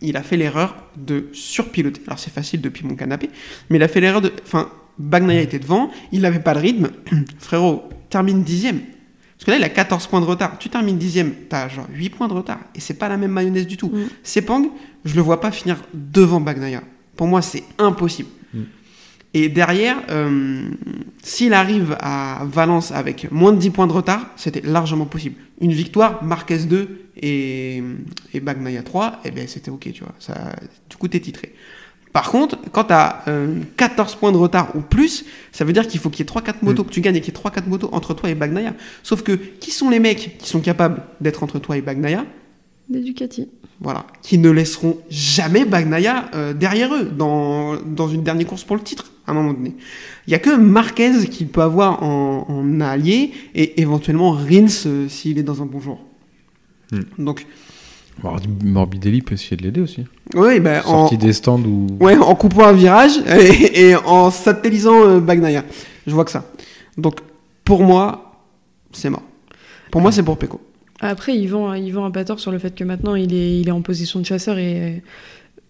[0.00, 2.00] il a fait l'erreur de surpiloter.
[2.06, 3.30] Alors c'est facile depuis mon canapé,
[3.68, 4.32] mais il a fait l'erreur de.
[4.44, 6.90] Enfin, Bagnaia était devant, il n'avait pas de rythme.
[7.38, 8.80] Frérot, termine dixième.
[9.44, 10.56] Parce que là, il a 14 points de retard.
[10.58, 12.60] Tu termines dixième, t'as genre 8 points de retard.
[12.74, 13.88] Et c'est pas la même mayonnaise du tout.
[13.88, 14.04] Mm.
[14.22, 14.70] Sepang,
[15.04, 16.82] je le vois pas finir devant Bagnaia.
[17.14, 18.30] Pour moi, c'est impossible.
[18.54, 18.62] Mm.
[19.34, 20.70] Et derrière, euh,
[21.22, 25.36] s'il arrive à Valence avec moins de 10 points de retard, c'était largement possible.
[25.60, 27.82] Une victoire, Marquez 2 et,
[28.32, 30.14] et Bagnaia 3, eh ben c'était ok, tu vois.
[30.20, 30.56] Ça,
[30.88, 31.52] du coup, t'es titré.
[32.14, 33.24] Par contre, quand tu as
[33.76, 36.54] 14 points de retard ou plus, ça veut dire qu'il faut qu'il y ait 3-4
[36.62, 36.86] motos, mm.
[36.86, 38.72] que tu gagnes et qu'il y ait 3-4 motos entre toi et Bagnaia.
[39.02, 42.24] Sauf que qui sont les mecs qui sont capables d'être entre toi et Bagnaia
[42.88, 43.48] Des Ducati.
[43.80, 48.76] Voilà, qui ne laisseront jamais Bagnaia euh, derrière eux dans, dans une dernière course pour
[48.76, 49.74] le titre, à un moment donné.
[50.28, 55.36] Il n'y a que Marquez qui peut avoir en, allié et éventuellement Rins euh, s'il
[55.36, 55.98] est dans un bon jour.
[56.92, 57.24] Mm.
[57.24, 57.44] Donc,
[58.22, 60.04] Morbidelli peut essayer de l'aider aussi.
[60.34, 61.86] Oui, ben Sortie des stands ou.
[62.00, 63.18] Ouais, en coupant un virage
[63.74, 65.64] et, en satellisant euh, Bagnaia.
[66.06, 66.44] Je vois que ça.
[66.96, 67.20] Donc,
[67.64, 68.40] pour moi,
[68.92, 69.22] c'est mort.
[69.90, 70.60] Pour moi, c'est pour Peko.
[71.00, 73.72] Après, ils vont un pas tort sur le fait que maintenant, il est, il est
[73.72, 75.02] en position de chasseur et,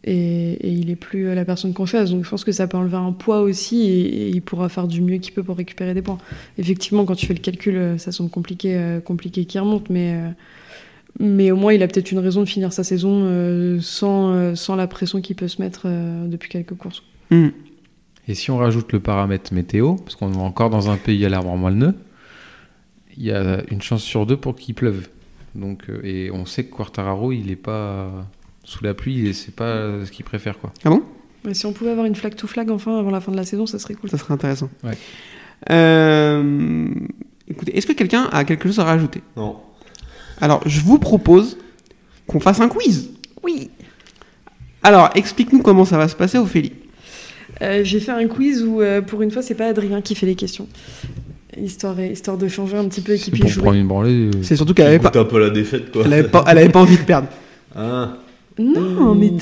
[0.05, 2.11] et, il est plus la personne qu'on chasse.
[2.11, 5.01] Donc, je pense que ça peut enlever un poids aussi et, il pourra faire du
[5.01, 6.19] mieux qu'il peut pour récupérer des points.
[6.59, 10.17] Effectivement, quand tu fais le calcul, euh, ça semble compliqué, euh, compliqué qui remonte, mais.
[11.21, 14.55] Mais au moins, il a peut-être une raison de finir sa saison euh, sans, euh,
[14.55, 17.03] sans la pression qu'il peut se mettre euh, depuis quelques courses.
[17.31, 17.49] Hmm.
[18.27, 21.29] Et si on rajoute le paramètre météo, parce qu'on est encore dans un pays à
[21.29, 21.95] l'arbre moelleux,
[23.17, 25.09] il y a une chance sur deux pour qu'il pleuve.
[25.55, 28.27] Donc, et on sait que Quartararo, il n'est pas
[28.65, 30.59] sous la pluie, et c'est pas ce qu'il préfère.
[30.59, 30.73] Quoi.
[30.85, 31.03] Ah bon?
[31.53, 33.67] Si on pouvait avoir une flag to flag enfin avant la fin de la saison,
[33.67, 34.09] ça serait cool.
[34.09, 34.71] Ça serait intéressant.
[35.69, 35.77] écoutez,
[37.77, 39.23] est-ce que quelqu'un a quelque chose à rajouter?
[39.37, 39.61] Non.
[40.41, 41.57] Alors, je vous propose
[42.27, 43.11] qu'on fasse un quiz.
[43.43, 43.71] Oui.
[44.83, 46.73] Alors, explique-nous comment ça va se passer, Ophélie.
[47.63, 50.27] Euh, J'ai fait un quiz où, euh, pour une fois, c'est pas Adrien qui fait
[50.27, 50.69] les questions.
[51.57, 53.79] Histoire, histoire de changer un petit peu et qu'il puisse jouer.
[53.79, 54.43] Une branlée, euh.
[54.43, 55.17] C'est surtout qu'elle avait pas.
[55.17, 56.03] un peu la défaite, quoi.
[56.05, 57.29] Elle avait pas, elle avait pas envie de perdre.
[57.77, 58.19] Ah.
[58.57, 59.33] Non, mais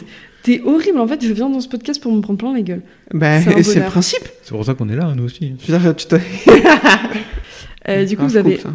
[0.43, 2.81] T'es horrible, en fait, je viens dans ce podcast pour me prendre plein la gueule.
[3.13, 4.27] Bah, C'est c'est le principe.
[4.43, 5.55] C'est pour ça qu'on est là, nous aussi.
[5.65, 6.07] Je veux dire, tu
[7.89, 8.61] Euh, du coup, vous avez.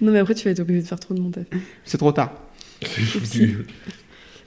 [0.00, 1.44] Non, mais après, tu vas être obligé de faire trop de montage.
[1.84, 2.32] C'est trop tard.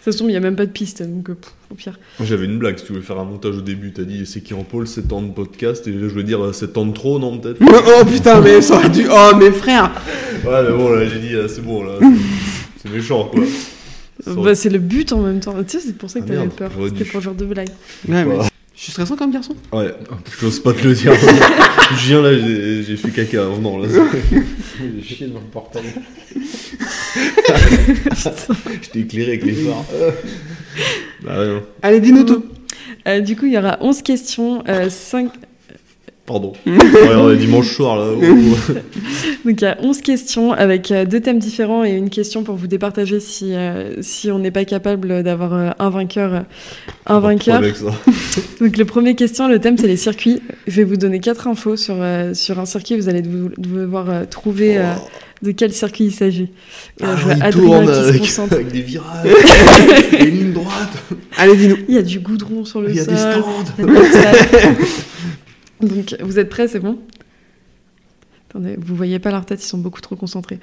[0.03, 1.99] Ça se tombe, il n'y a même pas de piste, donc euh, pff, au pire.
[2.17, 4.41] Moi, J'avais une blague, si tu voulais faire un montage au début, t'as dit c'est
[4.41, 6.93] qui en pôle, 7 ans de podcast, et je voulais dire euh, 7 ans de
[6.93, 7.59] trop, non peut-être?
[7.61, 9.05] Oh putain, mais ça aurait dû.
[9.11, 9.91] Oh, mes frères
[10.43, 11.99] Ouais, mais bon, là j'ai dit, euh, c'est bon, là,
[12.81, 13.43] c'est- méchant quoi.
[14.25, 15.55] Bah, c'est le but en même temps.
[15.63, 16.71] Tu sais, c'est pour ça que Ah, t'avais peur.
[16.89, 17.69] C'était pour le genre de blague.
[18.07, 18.37] Ouais, mais.
[18.81, 19.53] Je suis stressant comme garçon.
[19.71, 19.93] Ouais,
[20.39, 21.13] j'ose pas te le dire.
[21.91, 23.87] je viens là, j'ai fait caca en venant là.
[24.97, 25.83] J'ai chié devant le portail.
[28.81, 29.85] Je t'ai éclairé avec les phares.
[31.23, 31.63] bah ouais, non.
[31.83, 32.43] Allez, dis-nous tout.
[33.07, 35.31] Euh, du coup, il y aura 11 questions, euh, 5...
[36.31, 36.53] pardon.
[36.65, 38.05] ouais, on est dimanche soir là.
[38.15, 38.71] oh.
[39.45, 42.55] Donc il y a 11 questions avec euh, deux thèmes différents et une question pour
[42.55, 46.43] vous départager si, euh, si on n'est pas capable d'avoir euh, un vainqueur.
[47.05, 47.55] un vainqueur.
[47.55, 47.87] Avec ça.
[48.61, 50.41] Donc le premier question, le thème c'est les circuits.
[50.67, 52.95] Je vais vous donner quatre infos sur, euh, sur un circuit.
[52.95, 54.93] Vous allez dev- devoir euh, trouver euh,
[55.41, 56.49] de quel circuit il s'agit.
[57.01, 57.15] Ah,
[57.47, 59.27] il tourne avec, des virages,
[60.11, 60.97] des lignes droites,
[61.37, 61.77] Allez, dis-nous.
[61.87, 63.13] Il y a du goudron sur le il y a sol.
[63.13, 63.87] des stands.
[65.81, 66.99] Donc vous êtes prêts, c'est bon?
[68.49, 70.59] Attendez, vous voyez pas leur tête, ils sont beaucoup trop concentrés.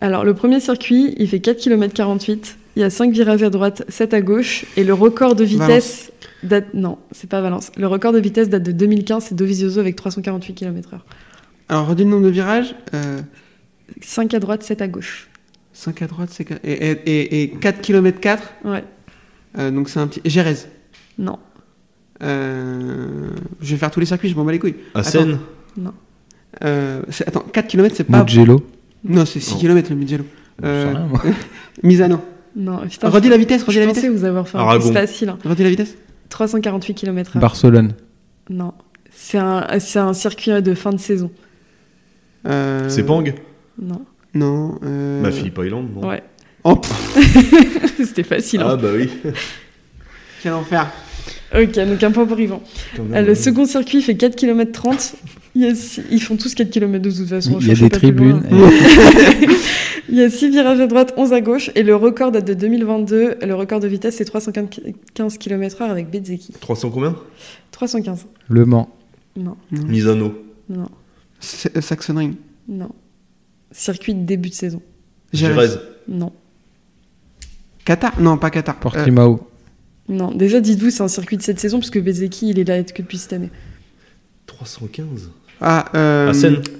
[0.00, 2.56] Alors le premier circuit, il fait 4 km 48.
[2.76, 4.64] Il y a 5 virages à droite, 7 à gauche.
[4.76, 6.12] Et le record de vitesse
[6.44, 6.72] date...
[6.74, 7.72] Non, c'est pas Valence.
[7.76, 11.00] Le record de vitesse date de 2015, c'est Dovizioso avec 348 km/h.
[11.68, 12.76] Alors, redis le nombre de virages.
[12.94, 13.20] Euh,
[14.00, 15.28] 5 à droite, 7 à gauche.
[15.72, 16.48] 5 à droite, c'est.
[16.64, 18.42] Et, et, et, et 4 km 4.
[18.64, 18.84] Ouais.
[19.58, 20.20] euh, donc, c'est un petit.
[20.24, 20.68] Gérèse.
[21.18, 21.40] Non,
[22.22, 24.76] Euh, je vais faire tous les circuits, je m'en bats les couilles.
[24.94, 25.10] À Attends.
[25.10, 25.38] Seine
[26.64, 28.22] Euh, c'est- attends, 4 km, c'est pas.
[28.24, 28.64] Mugello.
[29.04, 29.60] Non, c'est 6 Non.
[29.60, 30.24] km le Mugello.
[30.64, 31.22] Euh, rien, moi.
[31.84, 32.20] Misano.
[32.56, 32.78] non.
[32.88, 34.18] Putain, Redis je- la vitesse, redis Je la pensais vitesse.
[34.18, 35.28] vous avoir fait un facile.
[35.28, 35.38] hein.
[35.44, 35.94] Redis la vitesse.
[36.30, 37.38] 348 km/h.
[37.38, 37.92] Barcelone.
[38.50, 38.72] Non,
[39.14, 41.30] c'est un, c'est un circuit de fin de saison.
[42.46, 43.32] Euh, C'est Pang
[43.80, 44.02] Non.
[44.34, 44.78] Non.
[44.84, 45.22] Euh...
[45.22, 46.22] Bah Philippe Island, non Ouais,
[46.64, 46.80] Oh,
[48.04, 48.62] c'était facile.
[48.64, 48.76] Ah hein.
[48.76, 49.08] bah oui.
[50.42, 50.90] quel enfer.
[51.54, 52.62] Ok, donc un point pour Yvan.
[52.98, 55.14] Euh, le second circuit fait 4 km 30.
[55.54, 57.58] Il y a six- Ils font tous 4 km de toute façon.
[57.60, 58.42] Il y a des tribunes.
[58.50, 59.46] et-
[60.10, 61.70] Il y a 6 virages à droite, 11 à gauche.
[61.74, 63.36] Et le record date de 2022.
[63.42, 66.52] Le record de vitesse, c'est 315 km/h avec Bezzeki.
[66.60, 67.16] 300 combien?
[67.72, 68.26] 315.
[68.48, 68.88] Le Mans.
[69.36, 70.34] Non, Misano.
[70.68, 70.88] non,
[71.76, 72.34] euh, Saxonring.
[72.68, 72.88] non.
[73.70, 74.82] Circuit de début de saison.
[75.32, 75.78] Gérèse.
[76.08, 76.32] Non.
[77.84, 78.18] Qatar?
[78.20, 78.76] Non, pas Qatar.
[78.76, 79.40] Euh, Portimao.
[80.08, 82.82] Non, déjà dites-vous, c'est un circuit de cette saison parce que Bezzeki, il est là
[82.82, 83.50] que depuis cette année.
[84.46, 85.30] 315
[85.60, 86.32] ah, euh,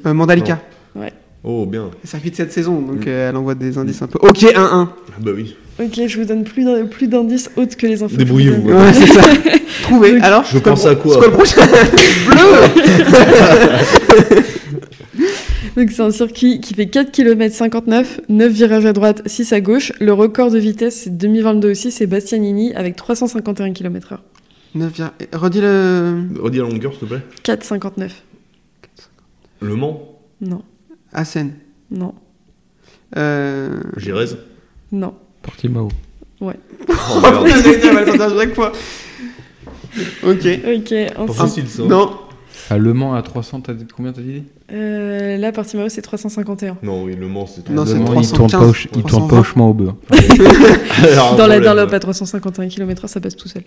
[0.06, 0.60] euh, Mandalika.
[1.44, 1.90] Oh bien.
[2.04, 3.08] Circuit de cette saison, donc Mm.
[3.08, 4.18] euh, elle envoie des indices un peu.
[4.20, 4.54] Ok, 1-1.
[4.56, 4.88] Ah
[5.20, 5.56] bah oui.
[5.80, 8.16] Ok, je vous donne plus plus d'indices autres que les infos.
[8.16, 8.72] que je vous Débrouillez-vous.
[8.72, 9.20] Ouais, c'est ça.
[9.82, 10.16] Trouvé.
[10.16, 10.22] Ok.
[10.24, 11.28] Alors Je pense à quoi Bleu
[15.76, 19.60] Donc c'est un circuit qui fait 4 km 59, 9 virages à droite, 6 à
[19.60, 19.92] gauche.
[20.00, 24.18] Le record de vitesse, c'est 2022 aussi, c'est Bastianini avec 351 km/h.
[24.74, 26.22] 9, viens- Redis le.
[26.40, 27.22] Redis la longueur s'il te plaît.
[27.44, 28.10] 4,59.
[29.60, 30.18] Le Mans.
[30.40, 30.62] Non,
[31.12, 31.54] À Seine.
[31.90, 32.14] non,
[33.16, 33.80] Euh...
[33.96, 34.38] Gérèse.
[34.92, 35.14] non.
[35.42, 35.88] Portimao.
[36.40, 36.52] Oh
[36.88, 38.38] Oh merde.
[38.38, 38.72] chaque fois.
[40.22, 40.46] Ok.
[40.46, 41.36] Ok, Pas ensuite.
[41.36, 41.82] facile ça.
[41.84, 42.10] Non.
[42.70, 44.42] À Le Mans à 300, t'as dit combien t'as dit
[44.72, 46.76] Euh, là, Portimao, c'est 351.
[46.82, 48.88] Non, oui, le Mans c'est Non, Le c'est Mans, 315, il tourne pas au, ch-
[48.94, 49.40] il tourne pas 320.
[49.40, 49.96] au chemin au beurre.
[51.38, 53.62] Dans la Dunlop à 351 km/h, ça passe tout seul.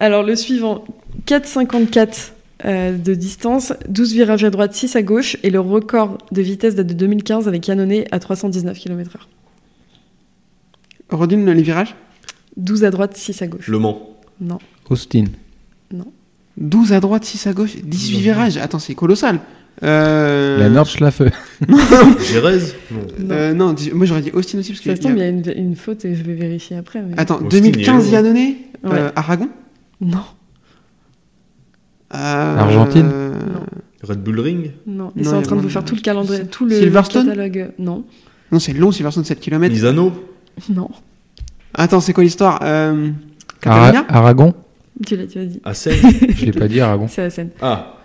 [0.00, 0.84] Alors le suivant,
[1.26, 2.32] 4,54
[2.64, 6.74] euh, de distance, 12 virages à droite, 6 à gauche, et le record de vitesse
[6.74, 9.20] date de 2015 avec Yannone à 319 km/h.
[11.16, 11.94] Redis le- les virages.
[12.56, 13.68] 12 à droite, 6 à gauche.
[13.68, 14.10] Le Mans.
[14.40, 14.58] Non,
[14.90, 15.24] Austin.
[16.56, 18.56] 12 à droite, 6 à gauche, 18 virages.
[18.58, 19.40] Attends, c'est colossal.
[19.82, 20.58] Euh...
[20.58, 20.84] La Non.
[21.68, 23.00] non.
[23.30, 24.90] Euh, non, dis- moi j'aurais dit Austin aussi parce que.
[24.90, 27.02] Ça se tombe, il y a une, une faute et je vais vérifier après.
[27.02, 28.12] mais- Attends, Austin, 2015 il.
[28.12, 28.54] Yannone Ouais.
[28.92, 29.48] euh, Aragon
[30.00, 30.18] Non,
[32.14, 33.32] Euh, Argentine euh,
[34.02, 35.10] Red Bull Ring non.
[35.16, 36.00] Ils Non, sont il y en a train de moins vous de- faire tout le
[36.02, 37.70] calendrier, tout le Silverstone catalogue.
[37.78, 38.04] Non,
[38.52, 39.72] Non, c'est long, Silverstone 7 km.
[39.74, 40.12] Misano
[40.70, 40.88] non.
[41.74, 43.10] Attends, c'est quoi l'histoire euh...
[43.64, 44.54] Ara- Aragon.
[45.06, 45.60] Tu l'as, tu l'as dit.
[45.64, 45.96] À Seine
[46.36, 47.08] Je l'ai pas dit, Aragon.
[47.08, 47.50] C'est scène.
[47.60, 47.96] Ah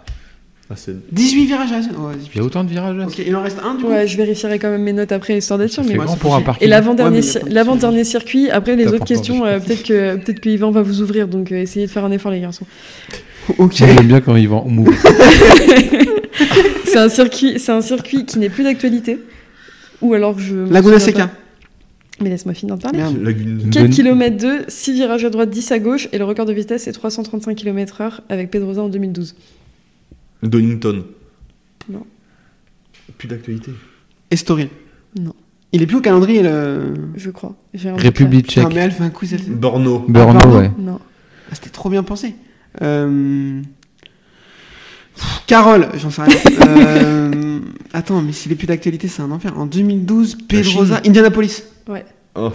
[0.69, 1.01] À Seine.
[1.11, 2.31] 18 virages à oh, 18.
[2.33, 4.07] Il y a autant de virages là Ok, il en reste un du coup Ouais,
[4.07, 5.83] je vérifierai quand même mes notes après, histoire d'être sûr.
[5.83, 5.97] Mais...
[5.97, 6.65] Ouais, grand pour un parking.
[6.65, 10.71] Et l'avant-dernier Ouais, circuit, après les T'as autres questions, euh, peut-être que, peut-être que Yvan
[10.71, 12.65] va vous ouvrir, donc euh, essayez de faire un effort, les garçons.
[13.57, 13.79] Ok.
[13.79, 14.93] Moi, J'aime bien quand vont move.
[16.85, 19.19] C'est un circuit, c'est un circuit qui n'est plus d'actualité.
[20.01, 20.55] Ou alors je.
[20.55, 21.29] Laguna Seca.
[22.21, 22.97] Mais laisse-moi finir de parler.
[22.99, 23.17] Merde.
[23.21, 23.69] Lagune.
[23.69, 26.53] 4 Denis- km 2, 6 virages à droite, 10 à gauche, et le record de
[26.53, 29.35] vitesse c'est 335 km/h avec Pedrosa en 2012.
[30.43, 31.05] Donington.
[31.89, 32.05] Non.
[33.17, 33.71] Plus d'actualité.
[34.31, 34.69] Estoril.
[35.19, 35.33] Non.
[35.71, 36.93] Il est plus au calendrier, le.
[37.15, 37.55] Je crois.
[37.73, 38.67] République tchèque.
[38.73, 39.99] mais elle fait un coup, celle Borno.
[40.07, 40.57] Brno, pardon.
[40.59, 40.71] ouais.
[40.79, 40.99] Non.
[41.51, 42.35] Ah, C'était trop bien pensé.
[42.81, 43.61] Euh...
[45.19, 46.35] pff, Carole, j'en sais rien.
[46.67, 47.59] Euh,
[47.93, 49.53] Attends, mais s'il est plus d'actualité, c'est un enfer.
[49.57, 51.01] En 2012, Pedrosa.
[51.05, 51.63] Indianapolis.
[51.87, 52.05] Ouais.
[52.35, 52.51] Oh.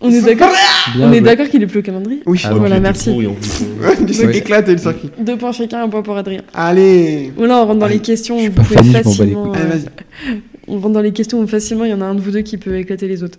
[0.00, 0.50] On est d'accord
[0.96, 1.20] Bien On est joué.
[1.20, 2.40] d'accord qu'il est plus au calendrier Oui.
[2.44, 3.12] Ah voilà, merci.
[3.12, 4.36] du sac Ouais.
[4.38, 5.10] éclate et le circuit.
[5.20, 6.42] Deux points chacun, un point pour Adrien.
[6.52, 7.32] Allez.
[7.36, 8.36] Voilà, on rentre dans Allez, les questions.
[8.36, 9.52] je suis Vous pas pouvez fan, je m'en bats les facilement.
[9.52, 10.40] Allez, euh, vas-y.
[10.68, 12.40] on rentre dans les questions où facilement il y en a un de vous deux
[12.42, 13.38] qui peut éclater les autres.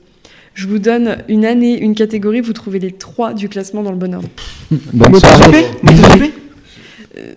[0.54, 3.98] Je vous donne une année, une catégorie, vous trouvez les trois du classement dans le
[3.98, 4.30] bon ordre.
[4.94, 5.66] Bonne soirée.
[5.84, 6.28] MotoGP MotoGP Euh,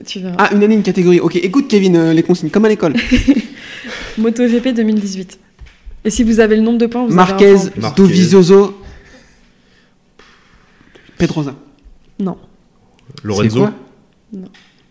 [0.06, 0.36] tu verras.
[0.38, 1.20] Ah, une année, une catégorie.
[1.20, 2.94] Ok, écoute, Kevin, euh, les consignes, comme à l'école.
[4.18, 5.38] MotoGP 2018.
[6.04, 7.70] Et si vous avez le nombre de points, vous Marquez, avez.
[7.96, 8.80] Dovizioso,
[11.18, 11.54] Pedrosa.
[12.20, 12.36] Non,
[13.22, 13.60] Lorenzo.
[13.60, 13.72] quoi?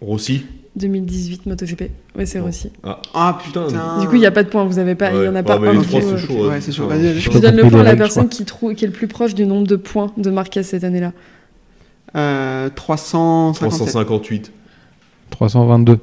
[0.02, 0.46] Rossi.
[0.76, 1.90] 2018 MotoGP.
[2.16, 2.48] Ouais, c'est Non.
[2.50, 2.72] aussi.
[3.14, 3.68] Ah putain.
[4.00, 5.40] Du coup, il n'y a pas de points, vous avez pas, il y en a
[5.40, 5.44] Ouais.
[5.44, 5.82] pas Ah, mais un.
[5.82, 6.48] qui chaud.
[6.48, 6.60] Ouais.
[6.60, 7.20] Vas-y.
[7.20, 9.34] Je vous donne le point à la personne qui, trouve, qui est le plus proche
[9.34, 11.14] du nombre de points de Marquez cette année-là.
[12.16, 13.70] Euh, 357.
[13.70, 14.52] 358.
[15.38, 16.00] 322.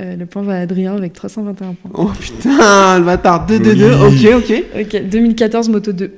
[0.00, 1.90] Euh, le point va à Adrien avec 321 points.
[1.94, 3.48] Oh putain, le bâtard.
[3.48, 3.74] 2-2-2.
[3.74, 4.28] Joli.
[4.34, 4.64] Ok, ok.
[4.94, 6.12] Ok, 2014 Moto 2.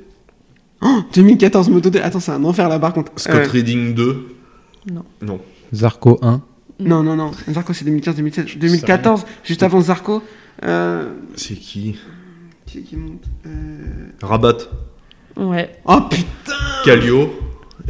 [0.83, 1.99] Oh, 2014 Moto 2.
[1.99, 3.11] Attends, c'est un enfer là par contre.
[3.15, 4.27] Scott Euh, Reading 2.
[4.91, 5.03] Non.
[5.23, 5.39] Non.
[5.73, 6.41] Zarco 1.
[6.79, 7.31] non, non, non.
[7.51, 8.57] Zarco, c'est 2015-2016.
[8.59, 10.21] 2014, juste avant Zarco.
[10.63, 11.95] Euh, C'est qui
[12.67, 14.57] qui c'est qui monte Euh, Rabat.
[15.37, 15.71] Ouais.
[15.85, 16.53] Oh putain
[16.85, 17.33] Calio.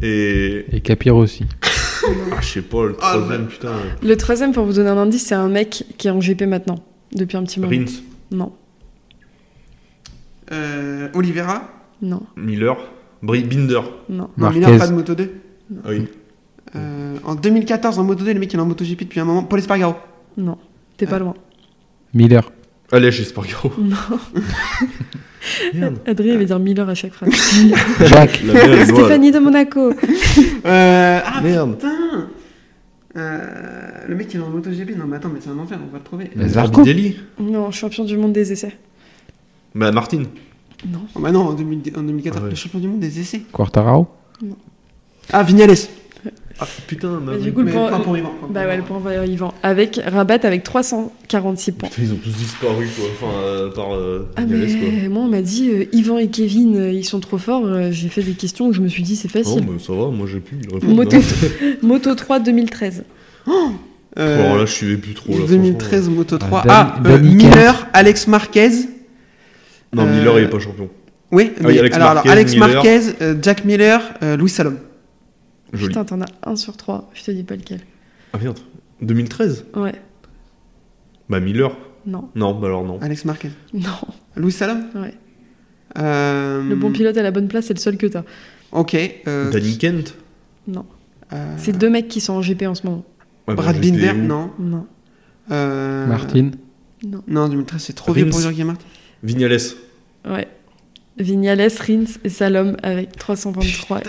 [0.01, 0.65] Et.
[0.71, 1.43] Et Capir aussi.
[2.31, 3.73] Ah, je sais pas, le Ah, troisième, putain.
[4.01, 6.79] Le troisième, pour vous donner un indice, c'est un mec qui est en GP maintenant,
[7.13, 7.71] depuis un petit moment.
[7.71, 7.85] Rins.
[8.31, 8.51] Non,
[10.51, 11.63] euh, Oliveira
[12.01, 12.75] non, Miller.
[13.23, 13.75] Bri- Binder.
[14.09, 14.17] non.
[14.23, 14.59] Non, Marquez.
[14.59, 15.31] Miller, pas de Moto 2.
[15.83, 16.07] Ah oui.
[16.75, 19.43] Euh, en 2014, en Moto 2, le mec il est en MotoGP depuis un moment.
[19.43, 19.95] Paul Espargaro.
[20.37, 20.57] Non,
[20.97, 21.35] t'es pas loin.
[22.13, 22.51] Miller.
[22.91, 23.71] Allez, chez Spargaro.
[23.77, 23.95] Non.
[25.73, 25.97] Merde.
[26.05, 27.31] Adrien il va dire Miller à chaque phrase.
[28.05, 28.41] Jack.
[28.43, 29.91] La Stéphanie de Monaco.
[30.65, 31.75] Euh, ah Merde.
[31.77, 32.27] putain
[33.17, 33.47] Euh,
[34.07, 34.95] Le mec il est en MotoGP.
[34.97, 36.29] Non, mais attends, mais c'est un enfer, on va le trouver.
[36.35, 36.77] Mais Zarco.
[36.77, 37.17] Morbidelli.
[37.39, 38.77] Non, champion du monde des essais.
[39.73, 40.23] Bah, Martin.
[40.89, 40.99] Non.
[41.15, 42.49] Oh, bah non, en, 2000 en 2014, Ah ouais.
[42.51, 43.41] le champion du monde des essais.
[43.51, 44.07] Quartararo.
[45.31, 45.75] Ah, Vignales.
[46.63, 48.31] Ah putain, bah du coup, le Mais point- point pour Yvan.
[48.49, 49.53] Bah pour ouais, le point va à Yvan.
[49.63, 51.89] Avec Rabat avec 346 points.
[51.89, 53.05] Putain, ils ont tous disparu, quoi.
[53.15, 56.91] Enfin, euh, par euh, Ah mais moi on m'a dit euh, Yvan et Kevin euh,
[56.91, 57.65] ils sont trop forts.
[57.65, 59.41] Euh, J'ai fait des questions où je me suis dit c'est quoi.
[59.41, 59.65] Non, facile.
[59.73, 60.55] mais ça va, moi j'ai pu.
[60.83, 61.17] Moto.
[61.81, 63.03] Moto 3 2013.
[64.19, 65.31] Euh, Alors là, je suivais plus trop.
[65.31, 66.63] Là, 2013 Moto 3.
[66.67, 68.69] Ah, Ah, euh, Miller, Alex Marquez.
[69.93, 70.89] Non, Miller, il est pas champion.
[71.31, 72.73] Oui, Ah oui, mais- Alex alors, Marquez, alors, Alex Miller.
[72.73, 74.75] Marquez, euh, Jack Miller, euh, Louis Salom.
[75.73, 75.87] Joli.
[75.89, 77.09] Putain t'en as un sur trois.
[77.13, 77.81] Je te dis pas lequel.
[78.33, 78.59] Ah merde.
[79.01, 79.93] 2013 Ouais.
[81.29, 81.75] Bah, Miller.
[82.05, 82.29] Non.
[82.35, 82.99] Non, bah alors non.
[83.01, 83.51] Alex Marquez.
[83.73, 83.89] Non.
[84.35, 85.13] Louis Salom Ouais.
[85.97, 88.23] Euh, Le bon pilote à la bonne place c'est le seul que t'as.
[88.71, 88.95] Ok.
[89.27, 90.15] Euh, Danny Kent
[90.67, 90.85] Non.
[91.33, 93.03] euh, C'est deux mecs qui sont en GP en ce moment.
[93.47, 94.51] Ah, Brad Binder, non.
[94.59, 94.87] Non.
[95.51, 96.51] Euh, Martin.
[97.05, 97.23] Non.
[97.27, 98.29] Non, 2013, c'est trop vieux Rins.
[98.51, 98.85] pour Martin.
[99.23, 99.57] Vignales.
[100.25, 100.47] Ouais.
[101.17, 103.99] Vignales, Rins et Salom avec 323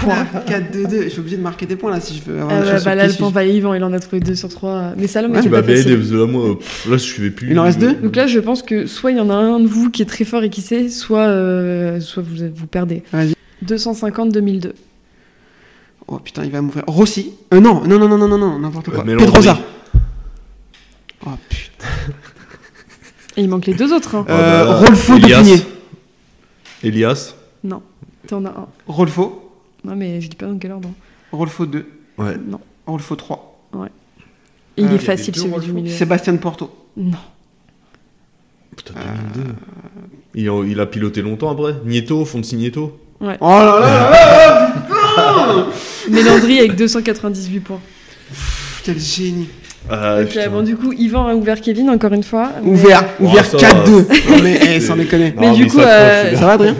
[0.00, 0.26] points.
[0.46, 1.02] 4-2-2.
[1.04, 2.94] Je suis obligé de marquer des points là si je veux avoir Ah bah sur
[2.94, 3.24] là, suis.
[3.30, 4.92] va à Yvan, il en a trouvé deux sur trois.
[4.96, 5.98] Mais Salom Ouais, Tu pas facile.
[6.16, 7.50] là, moi, pff, là, je suivais plus.
[7.50, 9.60] Il en reste deux Donc là, je pense que soit il y en a un
[9.60, 13.02] de vous qui est très fort et qui sait, soit, euh, soit vous, vous perdez.
[13.12, 13.34] Vas-y.
[13.66, 14.72] 250-2002.
[16.08, 16.84] Oh putain, il va m'ouvrir.
[16.86, 19.04] Rossi euh, Non, non, non, non, non, non, non, n'importe quoi.
[19.06, 19.16] Euh.
[19.16, 19.58] Pedrosa.
[21.26, 21.86] Oh putain.
[23.36, 24.14] Et il manque les deux autres.
[24.16, 24.24] Hein.
[24.28, 25.26] Ah, Euh, bah, Rolfo de.
[25.26, 25.56] Pigné.
[26.82, 27.34] Elias.
[27.64, 27.82] Non,
[28.26, 28.68] t'en as un.
[28.86, 29.50] Rolfo.
[29.84, 30.90] Non, mais je dis pas dans quel ordre.
[31.32, 31.86] Rolfo 2.
[32.18, 32.36] Ouais.
[32.46, 32.60] Non.
[32.86, 33.48] Rolfo 3.
[34.76, 35.66] Et il Ah, est il y facile celui Rolfo.
[35.66, 35.90] du milieu.
[35.90, 36.70] Sébastien Porto.
[36.96, 37.18] Non.
[38.76, 38.94] Putain,
[39.34, 39.54] 2002.
[40.34, 41.74] Il, a, il a piloté longtemps après.
[41.84, 42.98] Nieto, Fonsi Nieto.
[43.20, 44.90] Oh là là là
[45.46, 45.66] là
[46.10, 47.80] Mélandry avec 298 points.
[48.28, 49.48] Pff, Quel génie.
[49.90, 50.48] Ok, putain.
[50.50, 52.50] bon, du coup, Yvan a ouvert Kevin encore une fois.
[52.62, 53.90] mais- Ouvert, ouvert ça 4-2.
[53.90, 54.14] va.
[54.36, 55.34] Non mais, eh, sans déconner.
[55.38, 56.76] Mais Non, du coup, euh, Ça va, Adrien?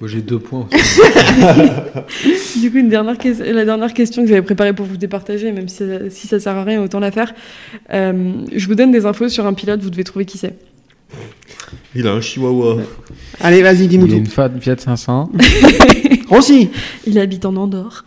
[0.00, 1.00] Moi j'ai deux points aussi.
[2.60, 3.16] Du coup, une dernière
[3.52, 6.64] la dernière question que j'avais préparée pour vous départager, même si, si ça sert à
[6.64, 7.32] rien, autant la faire.
[7.92, 10.54] Euh, je vous donne des infos sur un pilote, vous devez trouver qui c'est.
[11.94, 12.78] Il a un chihuahua.
[13.40, 14.50] Allez, vas-y, dis-nous Il a tout.
[14.54, 15.30] une Fiat 500.
[16.28, 16.70] Rossi
[17.06, 18.04] Il habite en Andorre.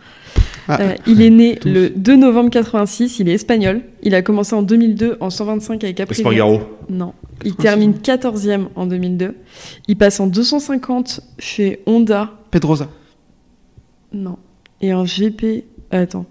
[0.68, 1.68] Ah, Euh, il est né tous.
[1.68, 3.80] le 2 novembre 86, il est espagnol.
[4.02, 6.20] Il a commencé en 2002 en 125 avec Aprilia.
[6.20, 6.60] Espargaro.
[6.90, 7.14] Non.
[7.44, 7.56] Il 86.
[7.62, 9.34] termine 14e en 2002.
[9.88, 12.32] Il passe en 250 chez Honda.
[12.50, 12.88] Pedrosa.
[14.12, 14.36] Non.
[14.80, 15.64] Et en GP.
[15.90, 16.26] Attends.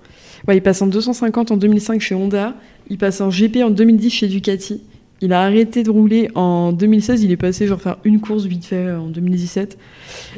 [0.47, 2.55] Ouais, il passe en 250 en 2005 chez Honda.
[2.89, 4.81] Il passe en GP en 2010 chez Ducati.
[5.21, 7.23] Il a arrêté de rouler en 2016.
[7.23, 9.77] Il est passé genre faire une course vite fait euh, en 2017.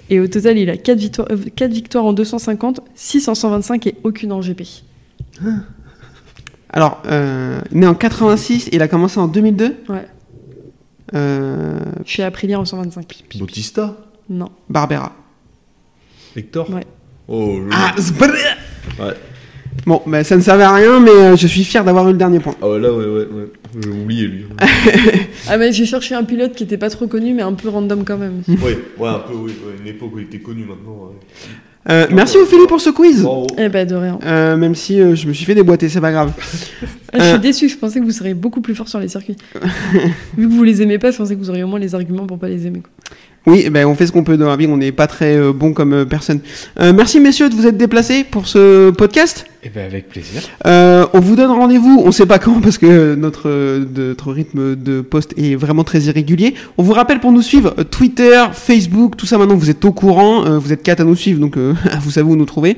[0.10, 3.96] Et au total, il a 4 victoires, 4 victoires en 250, 6 en 125 et
[4.04, 4.62] aucune en GP.
[6.70, 9.76] Alors, euh, né en 86, il a commencé en 2002.
[9.90, 10.08] Ouais.
[11.16, 13.24] Euh, Chez Aprilia en 125.
[13.40, 13.98] Bautista.
[14.30, 14.50] Non.
[14.70, 15.16] Barbera.
[16.36, 16.70] Hector.
[16.72, 16.86] Ouais.
[17.28, 17.96] Oh, je- Ah,
[19.00, 19.14] Ouais.
[19.86, 22.18] Bon, bah, ça ne servait à rien, mais euh, je suis fier d'avoir eu le
[22.18, 22.56] dernier point.
[22.62, 23.48] Ah ouais, là, ouais, ouais, ouais.
[23.82, 24.46] J'ai oublié lui.
[25.52, 28.04] Ah mais j'ai cherché un pilote qui était pas trop connu mais un peu random
[28.04, 28.42] quand même.
[28.48, 29.52] ouais, ouais, un peu, oui.
[29.52, 31.08] ouais, une époque où il était connu maintenant.
[31.10, 31.16] ouais.
[31.90, 33.24] Euh, merci Ophélie pour ce quiz.
[33.24, 33.48] Bravo.
[33.58, 34.20] Eh ben de rien.
[34.26, 36.34] Euh, même si euh, je me suis fait déboîter, c'est pas grave.
[37.12, 37.30] Ah, je Euh.
[37.32, 39.36] suis déçu, je pensais que vous seriez beaucoup plus fort sur les circuits.
[40.38, 42.28] Vu que vous les aimez pas, je pensais que vous auriez au moins les arguments
[42.28, 42.82] pour pas les aimer.
[42.82, 42.92] quoi.
[43.46, 45.36] Oui, eh ben, on fait ce qu'on peut dans la vie, on n'est pas très
[45.36, 46.40] euh, bon comme euh, personne.
[46.80, 49.46] Euh, merci messieurs de vous être déplacés pour ce podcast.
[49.62, 50.42] Et ben avec plaisir.
[50.66, 55.02] Euh, on vous donne rendez-vous, on sait pas quand parce que notre, notre rythme de
[55.02, 56.54] poste est vraiment très irrégulier.
[56.78, 60.46] On vous rappelle pour nous suivre Twitter, Facebook, tout ça maintenant vous êtes au courant,
[60.46, 62.78] euh, vous êtes quatre à nous suivre donc euh, vous savez où nous trouver.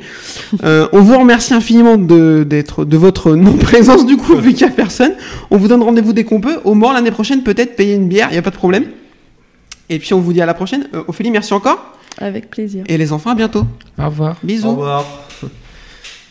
[0.63, 4.69] Euh, on vous remercie infiniment de, d'être, de votre non-présence du coup vu qu'il y
[4.69, 5.13] a personne.
[5.51, 6.57] On vous donne rendez-vous dès qu'on peut.
[6.63, 8.85] Au mort l'année prochaine peut-être payer une bière, il y a pas de problème.
[9.91, 10.87] Et puis on vous dit à la prochaine.
[10.93, 11.77] Euh, Ophélie, merci encore.
[12.17, 12.85] Avec plaisir.
[12.87, 13.65] Et les enfants à bientôt.
[13.99, 14.37] Au revoir.
[14.41, 14.69] Bisous.
[14.69, 15.05] Au revoir.